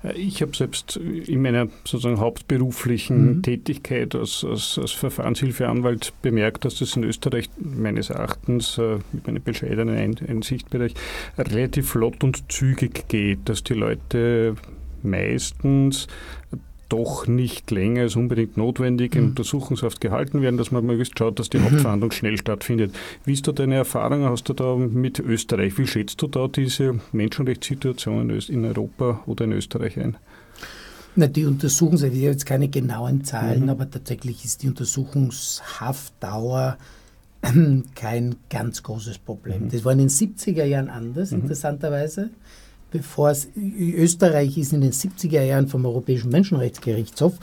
[0.03, 3.43] Äh, ich habe selbst in meiner sozusagen hauptberuflichen mhm.
[3.43, 9.43] Tätigkeit als, als, als, Verfahrenshilfeanwalt bemerkt, dass das in Österreich meines Erachtens äh, mit meinem
[9.43, 10.95] bescheidenen Einsichtbereich
[11.39, 14.57] relativ flott und zügig geht, dass die Leute
[15.03, 16.07] meistens
[16.91, 19.29] doch nicht länger als unbedingt notwendig in mhm.
[19.31, 21.65] Untersuchungshaft gehalten werden, dass man möglichst schaut, dass die mhm.
[21.65, 22.95] Hauptverhandlung schnell stattfindet.
[23.25, 24.25] Wie ist da deine Erfahrung?
[24.25, 25.79] Hast du da mit Österreich?
[25.79, 30.19] Wie schätzt du da diese Menschenrechtssituation in Europa oder in Österreich ein?
[31.17, 33.71] Na, die Untersuchungshaft, ich habe jetzt keine genauen Zahlen, mhm.
[33.71, 36.77] aber tatsächlich ist die Untersuchungshaftdauer
[37.95, 39.65] kein ganz großes Problem.
[39.65, 39.71] Mhm.
[39.71, 41.41] Das war in den 70er Jahren anders, mhm.
[41.41, 42.31] interessanterweise
[42.91, 47.35] bevor es Österreich ist in den 70er Jahren vom Europäischen Menschenrechtsgerichtshof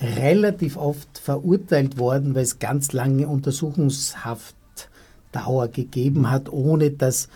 [0.00, 7.28] relativ oft verurteilt worden, weil es ganz lange Untersuchungshaftdauer gegeben hat, ohne dass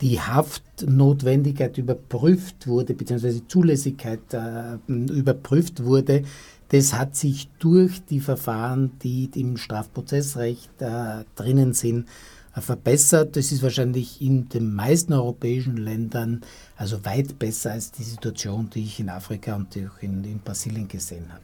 [0.00, 6.22] die Haftnotwendigkeit überprüft wurde, beziehungsweise die Zulässigkeit äh, überprüft wurde.
[6.68, 12.06] Das hat sich durch die Verfahren, die im Strafprozessrecht äh, drinnen sind,
[12.62, 13.36] verbessert.
[13.36, 16.42] Das ist wahrscheinlich in den meisten europäischen Ländern
[16.76, 20.88] also weit besser als die Situation, die ich in Afrika und auch in, in Brasilien
[20.88, 21.42] gesehen habe.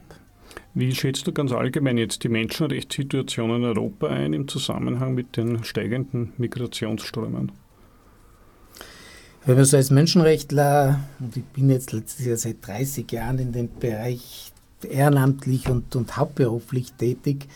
[0.74, 5.64] Wie schätzt du ganz allgemein jetzt die Menschenrechtssituation in Europa ein im Zusammenhang mit den
[5.64, 7.52] steigenden Migrationsströmen?
[9.46, 13.52] Wenn man so als Menschenrechtler, und ich bin jetzt letztes Jahr seit 30 Jahren in
[13.52, 14.52] dem Bereich
[14.88, 17.48] ehrenamtlich und, und hauptberuflich tätig,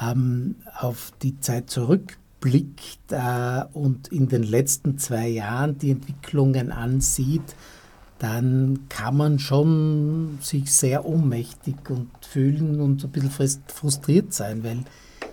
[0.00, 6.72] ähm, auf die Zeit zurück blickt äh, und in den letzten zwei Jahren die Entwicklungen
[6.72, 7.54] ansieht,
[8.18, 14.84] dann kann man schon sich sehr ohnmächtig und fühlen und ein bisschen frustriert sein, weil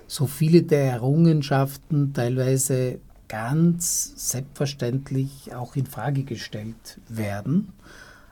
[0.07, 2.99] so viele der Errungenschaften teilweise
[3.29, 7.73] ganz selbstverständlich auch in Frage gestellt werden.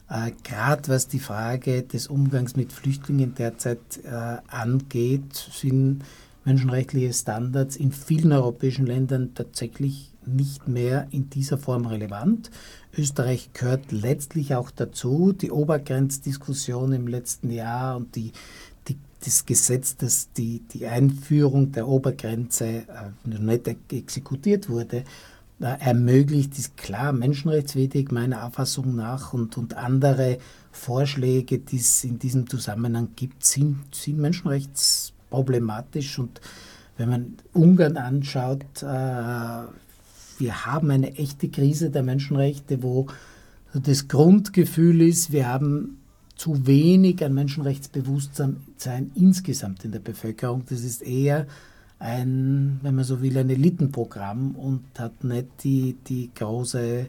[0.10, 6.04] Äh, Gerade was die Frage des Umgangs mit Flüchtlingen derzeit äh, angeht, sind
[6.44, 12.52] menschenrechtliche Standards in vielen europäischen Ländern tatsächlich nicht mehr in dieser Form relevant.
[12.98, 15.34] Österreich gehört letztlich auch dazu.
[15.34, 18.32] Die Obergrenzdiskussion im letzten Jahr und die,
[18.88, 22.86] die, das Gesetz, das die, die Einführung der Obergrenze äh,
[23.26, 25.04] nicht exekutiert wurde,
[25.60, 30.38] äh, ermöglicht, ist klar menschenrechtswidrig meiner Auffassung nach und, und andere
[30.72, 36.20] Vorschläge, die es in diesem Zusammenhang gibt, sind, sind menschenrechts problematisch.
[36.20, 36.40] Und
[36.98, 43.08] wenn man Ungarn anschaut, äh, wir haben eine echte Krise der Menschenrechte, wo
[43.74, 45.98] das Grundgefühl ist, wir haben
[46.36, 50.64] zu wenig an Menschenrechtsbewusstsein insgesamt in der Bevölkerung.
[50.68, 51.48] Das ist eher
[52.00, 57.06] ein, wenn man so will, ein Elitenprogramm und hat nicht die, die große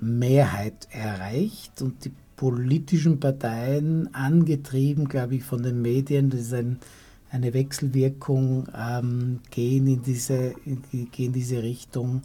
[0.00, 1.82] Mehrheit erreicht.
[1.82, 6.78] Und die politischen Parteien, angetrieben, glaube ich, von den Medien, das ist ein
[7.32, 12.22] eine Wechselwirkung ähm, gehen, in diese, gehen in diese Richtung,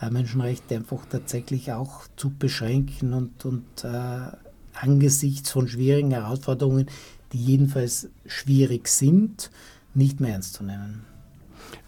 [0.00, 4.36] äh, Menschenrechte einfach tatsächlich auch zu beschränken und, und äh,
[4.74, 6.86] angesichts von schwierigen Herausforderungen,
[7.32, 9.50] die jedenfalls schwierig sind,
[9.94, 11.09] nicht mehr ernst zu nehmen.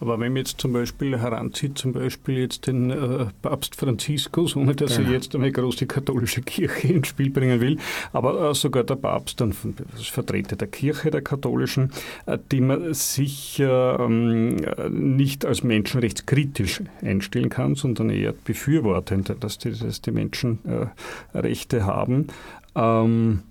[0.01, 4.74] Aber wenn man jetzt zum Beispiel heranzieht, zum Beispiel jetzt den äh, Papst Franziskus, ohne
[4.74, 5.09] dass genau.
[5.09, 7.78] er jetzt eine große katholische Kirche ins Spiel bringen will,
[8.12, 11.93] aber äh, sogar der Papst, dann Vertreter der Kirche, der katholischen,
[12.26, 14.57] äh, die man sich ähm,
[14.91, 21.87] nicht als menschenrechtskritisch einstellen kann, sondern eher befürwortend, dass die, dass die Menschen äh, Rechte
[21.87, 22.28] haben.
[22.74, 23.43] Ähm,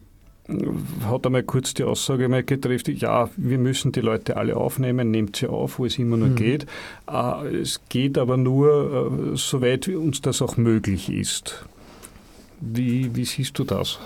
[1.05, 5.35] hat einmal kurz die Aussage mal getrifft, ja, wir müssen die Leute alle aufnehmen, nehmt
[5.37, 6.35] sie auf, wo es immer nur mhm.
[6.35, 6.65] geht.
[7.09, 11.65] Äh, es geht aber nur, äh, soweit uns das auch möglich ist.
[12.59, 13.99] Wie, wie siehst du das?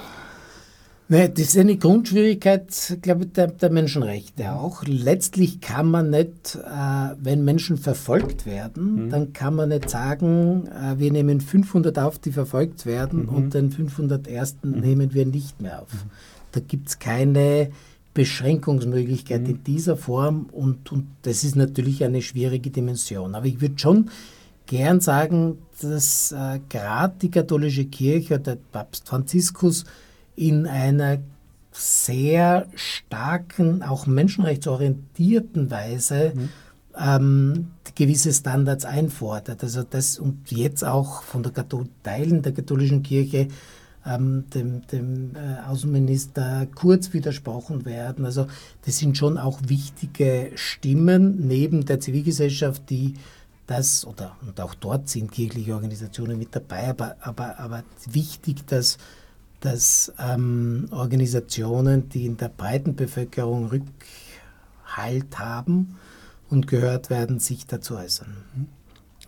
[1.07, 4.83] Nee, das ist eine Grundschwierigkeit, glaube ich, der, der Menschenrechte auch.
[4.85, 9.09] Letztlich kann man nicht, äh, wenn Menschen verfolgt werden, mhm.
[9.11, 13.29] dann kann man nicht sagen, äh, wir nehmen 500 auf, die verfolgt werden mhm.
[13.29, 14.57] und den 501.
[14.63, 14.79] Mhm.
[14.79, 15.93] nehmen wir nicht mehr auf.
[15.93, 16.09] Mhm.
[16.53, 17.69] Da gibt es keine
[18.15, 19.49] Beschränkungsmöglichkeit mhm.
[19.49, 23.35] in dieser Form und, und das ist natürlich eine schwierige Dimension.
[23.35, 24.09] Aber ich würde schon
[24.65, 29.85] gern sagen, dass äh, gerade die katholische Kirche, der Papst Franziskus,
[30.35, 31.19] in einer
[31.71, 36.49] sehr starken, auch menschenrechtsorientierten Weise mhm.
[36.97, 39.61] ähm, gewisse Standards einfordert.
[39.63, 43.49] Also das und jetzt auch von der Kathol Teilen der katholischen Kirche
[44.05, 48.25] ähm, dem, dem äh, Außenminister Kurz widersprochen werden.
[48.25, 48.47] Also
[48.85, 53.15] das sind schon auch wichtige Stimmen neben der Zivilgesellschaft, die
[53.67, 58.99] das, oder und auch dort sind kirchliche Organisationen mit dabei, aber, aber, aber wichtig, dass
[59.65, 65.95] dass ähm, Organisationen, die in der breiten Bevölkerung Rückhalt haben
[66.51, 68.35] und gehört werden, sich dazu äußern.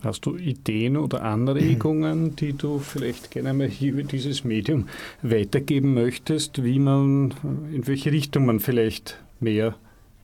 [0.04, 4.88] Hast du Ideen oder Anregungen, die du vielleicht gerne mal hier über dieses Medium
[5.22, 7.34] weitergeben möchtest, wie man,
[7.72, 9.74] in welche Richtung man vielleicht mehr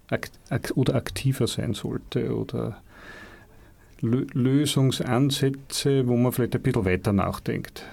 [0.09, 0.39] akt
[0.77, 2.81] oder aktiver sein sollte oder
[4.01, 7.85] Lösungsansätze, wo man vielleicht ein bisschen weiter nachdenkt?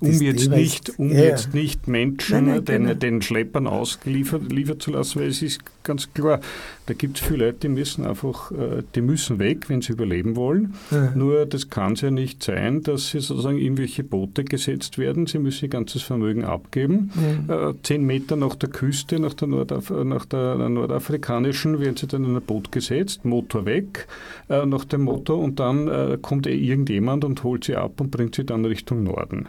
[0.00, 1.24] Um jetzt nicht, um ja.
[1.24, 2.94] jetzt nicht Menschen nein, nein, den, genau.
[2.94, 6.40] den Schleppern ausgeliefert zu lassen, weil es ist ganz klar,
[6.86, 10.36] da gibt es viele Leute, die müssen einfach, äh, die müssen weg, wenn sie überleben
[10.36, 10.74] wollen.
[10.90, 11.12] Ja.
[11.14, 15.26] Nur das kann es ja nicht sein, dass sie sozusagen irgendwelche Boote gesetzt werden.
[15.26, 17.10] Sie müssen ihr ganzes Vermögen abgeben.
[17.48, 17.70] Ja.
[17.70, 22.24] Äh, zehn Meter nach der Küste, nach der, Nordaf nach der nordafrikanischen, werden sie dann
[22.24, 24.06] in ein Boot gesetzt, Motor weg,
[24.48, 28.34] äh, nach dem Motor und dann kommt eh irgendjemand und holt sie ab und bringt
[28.34, 29.48] sie dann Richtung Norden.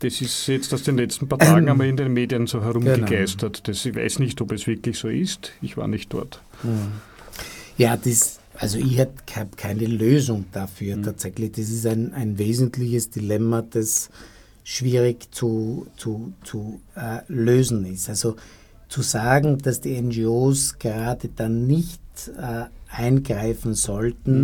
[0.00, 3.64] Das ist jetzt aus den letzten paar Tagen einmal in den Medien so herumgegeistert.
[3.64, 3.66] Genau.
[3.66, 5.52] Das, ich weiß nicht, ob es wirklich so ist.
[5.60, 6.40] Ich war nicht dort.
[7.76, 9.12] Ja, das, also ich habe
[9.56, 11.02] keine Lösung dafür mhm.
[11.02, 11.52] tatsächlich.
[11.52, 14.08] Das ist ein, ein wesentliches Dilemma, das
[14.64, 18.08] schwierig zu, zu, zu äh, lösen ist.
[18.08, 18.36] Also
[18.88, 22.00] zu sagen, dass die NGOs gerade dann nicht
[22.38, 24.42] äh, eingreifen sollten,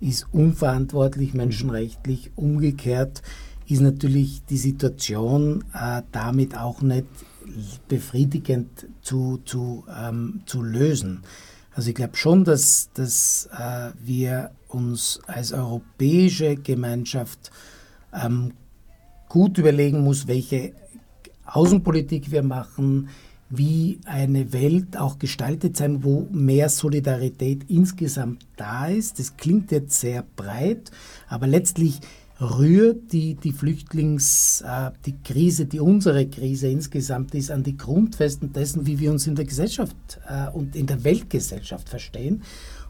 [0.00, 0.08] mhm.
[0.08, 2.30] ist unverantwortlich menschenrechtlich.
[2.36, 3.22] Umgekehrt
[3.66, 7.06] ist natürlich die Situation äh, damit auch nicht
[7.88, 11.22] befriedigend zu, zu, ähm, zu lösen.
[11.74, 17.50] Also ich glaube schon, dass, dass äh, wir uns als europäische Gemeinschaft
[18.12, 18.52] ähm,
[19.28, 20.72] gut überlegen muss, welche
[21.46, 23.08] Außenpolitik wir machen,
[23.50, 29.18] wie eine Welt auch gestaltet sein, wo mehr Solidarität insgesamt da ist.
[29.18, 30.90] Das klingt jetzt sehr breit,
[31.28, 32.00] aber letztlich
[32.44, 38.52] rührt die, die Flüchtlings, äh, die Krise, die unsere Krise insgesamt ist, an die Grundfesten
[38.52, 39.96] dessen, wie wir uns in der Gesellschaft
[40.28, 42.42] äh, und in der Weltgesellschaft verstehen.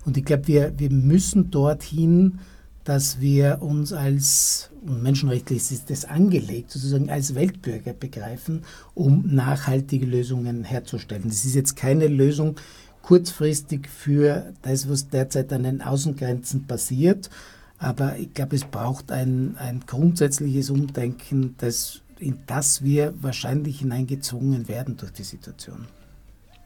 [0.04, 2.40] Und ich glaube, wir, wir müssen dorthin,
[2.84, 8.62] dass wir uns als, und menschenrechtlich ist das angelegt, sozusagen als Weltbürger begreifen,
[8.94, 11.24] um nachhaltige Lösungen herzustellen.
[11.26, 12.56] Das ist jetzt keine Lösung
[13.00, 17.30] kurzfristig für das, was derzeit an den Außengrenzen passiert,
[17.78, 24.68] aber ich glaube, es braucht ein, ein grundsätzliches Umdenken, das, in das wir wahrscheinlich hineingezwungen
[24.68, 25.86] werden durch die Situation.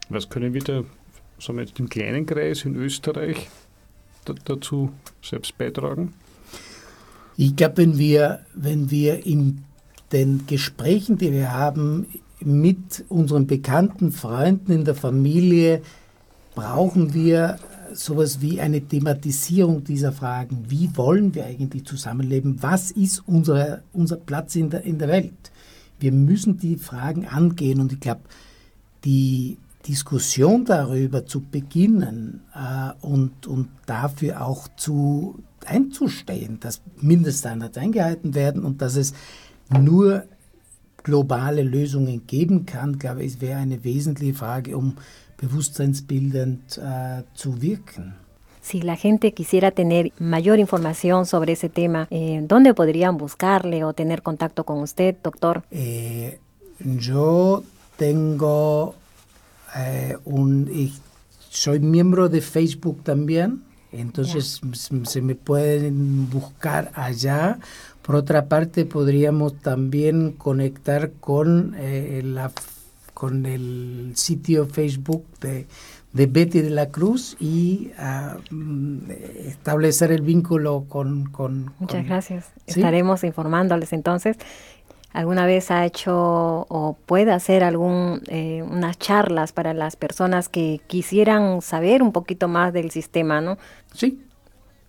[0.08, 0.84] Was können wir da,
[1.38, 3.48] sagen wir jetzt im kleinen Kreis in Österreich
[4.44, 4.90] dazu
[5.22, 6.14] selbst beitragen?
[7.36, 9.64] Ich glaube, wenn wir, wenn wir in
[10.12, 12.06] den Gesprächen, die wir haben
[12.40, 15.82] mit unseren bekannten Freunden in der Familie,
[16.54, 17.58] brauchen wir
[17.98, 20.64] sowas wie eine Thematisierung dieser Fragen.
[20.68, 22.62] Wie wollen wir eigentlich zusammenleben?
[22.62, 25.52] Was ist unser, unser Platz in der, in der Welt?
[26.00, 28.20] Wir müssen die Fragen angehen und ich glaube,
[29.04, 38.34] die Diskussion darüber zu beginnen äh, und, und dafür auch zu einzustehen, dass Mindeststandards eingehalten
[38.34, 39.14] werden und dass es
[39.70, 40.24] nur
[41.02, 44.96] globale Lösungen geben kann, glaube ich, wäre eine wesentliche Frage, um
[45.38, 48.14] bewusstseinsbildend äh, zu wirken.
[48.60, 53.94] Si la gente quisiera tener mayor información sobre ese tema, eh, ¿dónde podrían buscarle o
[53.94, 55.62] tener contacto con usted, doctor?
[55.70, 56.38] Eh,
[56.78, 57.62] yo
[57.96, 58.94] tengo
[59.74, 60.68] eh, un...
[61.48, 65.04] soy miembro de Facebook también, entonces yeah.
[65.04, 67.58] se me pueden buscar allá.
[68.02, 72.50] Por otra parte, podríamos también conectar con eh, la
[73.18, 75.66] con el sitio Facebook de,
[76.12, 79.10] de Betty de la Cruz y uh,
[79.44, 81.24] establecer el vínculo con...
[81.30, 82.52] con Muchas con, gracias.
[82.68, 82.78] ¿sí?
[82.78, 84.36] Estaremos informándoles entonces.
[85.12, 86.14] ¿Alguna vez ha hecho
[86.68, 92.46] o puede hacer algún, eh, unas charlas para las personas que quisieran saber un poquito
[92.46, 93.58] más del sistema, no?
[93.94, 94.22] Sí.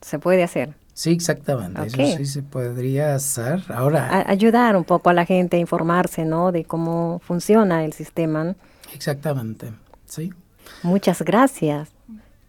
[0.01, 0.75] Se puede hacer.
[0.99, 1.79] Sí, exactamente.
[1.79, 2.09] Okay.
[2.09, 3.63] Eso sí se podría hacer.
[3.69, 4.09] Ahora.
[4.09, 6.51] A ayudar un poco a la gente a informarse, ¿no?
[6.51, 8.43] De cómo funciona el sistema.
[8.43, 8.55] ¿no?
[8.93, 9.71] Exactamente.
[10.05, 10.33] Sí.
[10.83, 11.87] Muchas gracias.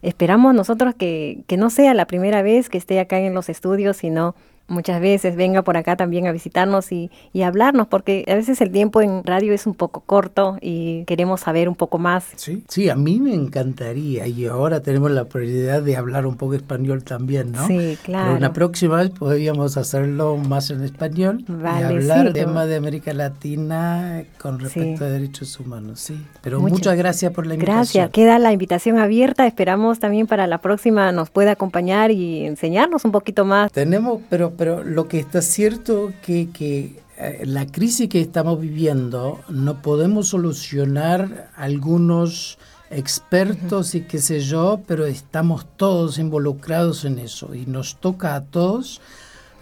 [0.03, 3.99] Esperamos nosotros que, que no sea la primera vez que esté acá en los estudios,
[3.99, 4.35] sino
[4.71, 8.71] muchas veces venga por acá también a visitarnos y, y, hablarnos, porque a veces el
[8.71, 12.25] tiempo en radio es un poco corto y queremos saber un poco más.
[12.37, 16.55] Sí, sí, a mí me encantaría y ahora tenemos la prioridad de hablar un poco
[16.55, 17.67] español también, ¿no?
[17.67, 18.27] Sí, claro.
[18.27, 22.77] Pero una próxima vez podríamos hacerlo más en español vale, y hablar sí, tema de
[22.77, 25.05] América Latina con respecto sí.
[25.05, 26.25] a derechos humanos, sí.
[26.43, 27.77] Pero muchas, muchas gracias por la invitación.
[27.77, 33.05] Gracias, queda la invitación abierta, esperamos también para la próxima nos pueda acompañar y enseñarnos
[33.05, 33.73] un poquito más.
[33.73, 39.41] Tenemos, pero pero lo que está cierto que, que eh, la crisis que estamos viviendo
[39.49, 42.59] no podemos solucionar algunos
[42.91, 47.55] expertos y qué sé yo, pero estamos todos involucrados en eso.
[47.55, 49.01] Y nos toca a todos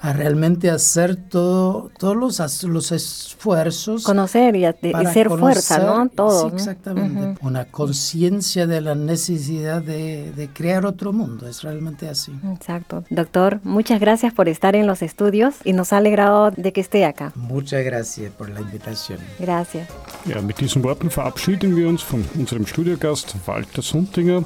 [0.00, 4.04] a realmente hacer todo, todos los, los esfuerzos.
[4.04, 4.64] Conocer y,
[5.12, 6.08] ser fuerza, ¿no?
[6.08, 6.50] Todo.
[6.50, 7.38] Sí, exactamente.
[7.42, 12.32] Una conciencia de la necesidad de, de, crear otro mundo, es realmente así.
[12.54, 13.04] Exacto.
[13.10, 17.04] Doctor, muchas gracias por estar en los estudios y nos ha alegrado de que esté
[17.04, 17.32] acá.
[17.34, 19.18] Muchas gracias por la invitación.
[19.38, 19.88] Gracias.
[20.26, 24.44] Ja, mit diesen Worten verabschieden wir uns von unserem Studiogast Walter Suntinger.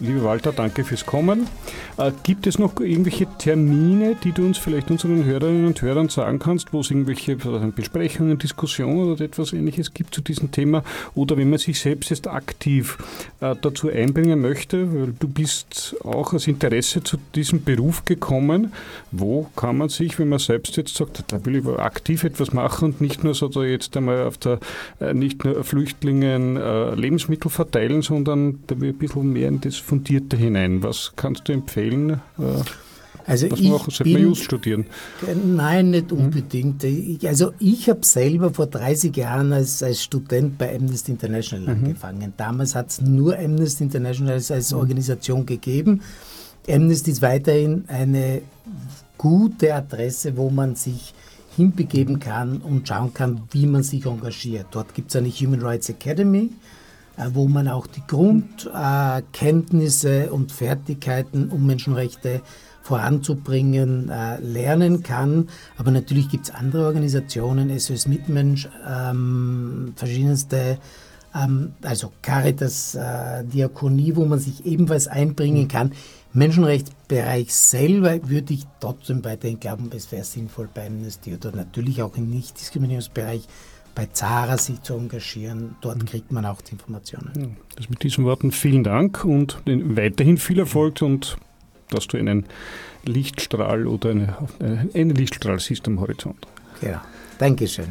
[0.00, 1.48] Lieber Walter, danke fürs Kommen.
[1.96, 6.38] Äh, gibt es noch irgendwelche Termine, die du uns vielleicht unseren Hörerinnen und Hörern sagen
[6.38, 10.84] kannst, wo es irgendwelche Besprechungen, Diskussionen oder etwas ähnliches gibt zu diesem Thema?
[11.16, 12.96] Oder wenn man sich selbst jetzt aktiv
[13.40, 18.72] äh, dazu einbringen möchte, weil du bist auch aus Interesse zu diesem Beruf gekommen,
[19.10, 22.92] wo kann man sich, wenn man selbst jetzt sagt, da will ich aktiv etwas machen
[22.92, 24.60] und nicht nur so jetzt einmal auf der,
[25.00, 29.87] äh, nicht nur Flüchtlingen äh, Lebensmittel verteilen, sondern da will ein bisschen mehr in das
[29.88, 30.82] fundierter hinein.
[30.82, 32.20] Was kannst du empfehlen?
[32.38, 32.62] Äh,
[33.26, 33.90] also was ich machen?
[33.90, 34.86] Sollte man Just studieren?
[35.44, 36.18] Nein, nicht hm?
[36.18, 36.84] unbedingt.
[36.84, 41.84] Ich, also ich habe selber vor 30 Jahren als, als Student bei Amnesty International mhm.
[41.84, 42.32] angefangen.
[42.36, 44.78] Damals hat es nur Amnesty International als, als mhm.
[44.78, 46.02] Organisation gegeben.
[46.68, 48.42] Amnesty ist weiterhin eine
[49.16, 51.14] gute Adresse, wo man sich
[51.56, 54.66] hinbegeben kann und schauen kann, wie man sich engagiert.
[54.70, 56.77] Dort gibt es eine Human Rights Academy, äh,
[57.32, 62.40] wo man auch die Grundkenntnisse und Fertigkeiten, um Menschenrechte
[62.82, 65.50] voranzubringen, äh, lernen kann.
[65.76, 70.78] Aber natürlich gibt es andere Organisationen, SOS Mitmensch, ähm, verschiedenste,
[71.34, 75.68] ähm, also Caritas, äh, Diakonie, wo man sich ebenfalls einbringen mhm.
[75.68, 75.92] kann.
[76.32, 82.16] Menschenrechtsbereich selber würde ich trotzdem weiterhin glauben, es wäre sinnvoll bei Amnesty oder natürlich auch
[82.16, 83.46] im Nichtdiskriminierungsbereich
[83.94, 85.76] bei Zara sich zu engagieren.
[85.80, 87.56] Dort kriegt man auch die Informationen.
[87.76, 91.36] Also mit diesen Worten vielen Dank und weiterhin viel Erfolg und
[91.90, 92.46] dass du einen
[93.04, 94.36] Lichtstrahl oder eine,
[94.94, 96.46] einen Lichtstrahl siehst am Horizont.
[96.82, 97.02] Ja,
[97.38, 97.88] Dankeschön.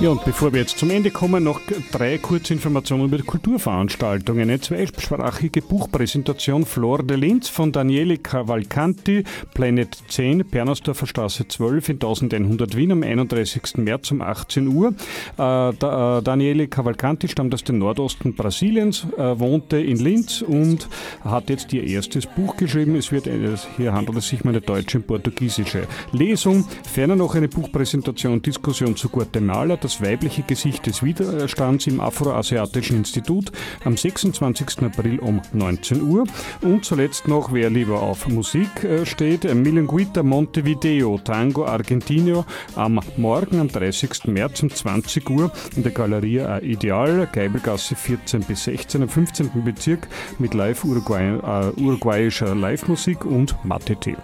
[0.00, 1.60] Ja, und bevor wir jetzt zum Ende kommen, noch
[1.92, 4.48] drei kurze Informationen über die Kulturveranstaltungen.
[4.48, 11.94] Eine zweisprachige Buchpräsentation Flor de Linz von Daniele Cavalcanti, Planet 10, Bernersdorfer Straße 12 in
[11.96, 13.76] 1100 Wien am 31.
[13.76, 14.94] März um 18 Uhr.
[15.38, 20.88] Äh, äh, Daniele Cavalcanti stammt aus dem Nordosten Brasiliens, äh, wohnte in Linz und
[21.24, 22.96] hat jetzt ihr erstes Buch geschrieben.
[22.96, 23.28] Es wird,
[23.76, 26.64] hier handelt es sich um eine deutsche und portugiesische Lesung.
[26.90, 29.76] Ferner noch eine Buchpräsentation, Diskussion zu Guatemala.
[29.76, 33.50] Das das weibliche Gesicht des Widerstands im Afroasiatischen Institut
[33.84, 34.84] am 26.
[34.84, 36.24] April um 19 Uhr.
[36.60, 42.44] Und zuletzt noch, wer lieber auf Musik äh, steht, Milanguita Montevideo Tango Argentino
[42.76, 44.26] am Morgen am 30.
[44.26, 49.50] März um 20 Uhr in der Galerie Ideal, Geibelgasse 14 bis 16 im 15.
[49.64, 50.06] Bezirk
[50.38, 54.16] mit live Uruguay, äh, uruguayischer Live-Musik und Mathe-Tee.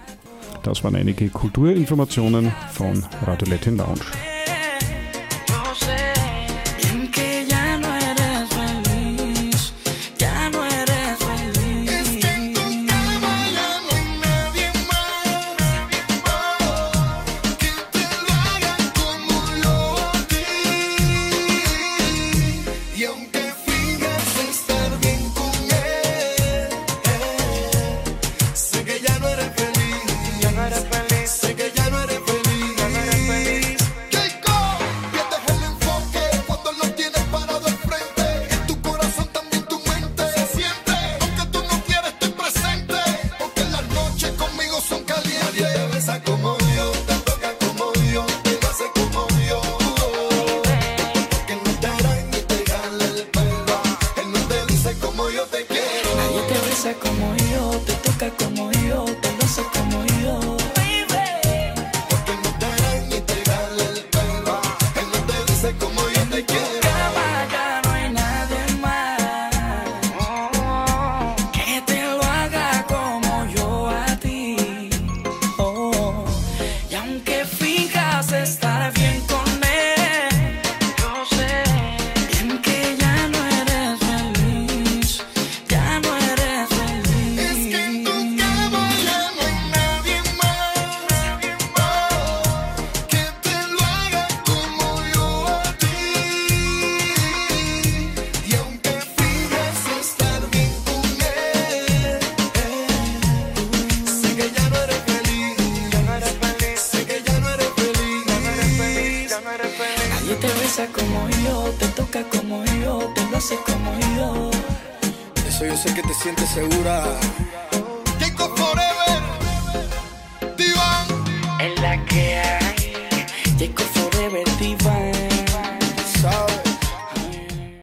[0.63, 4.03] Das waren einige Kulturinformationen von Radio Latin Lounge.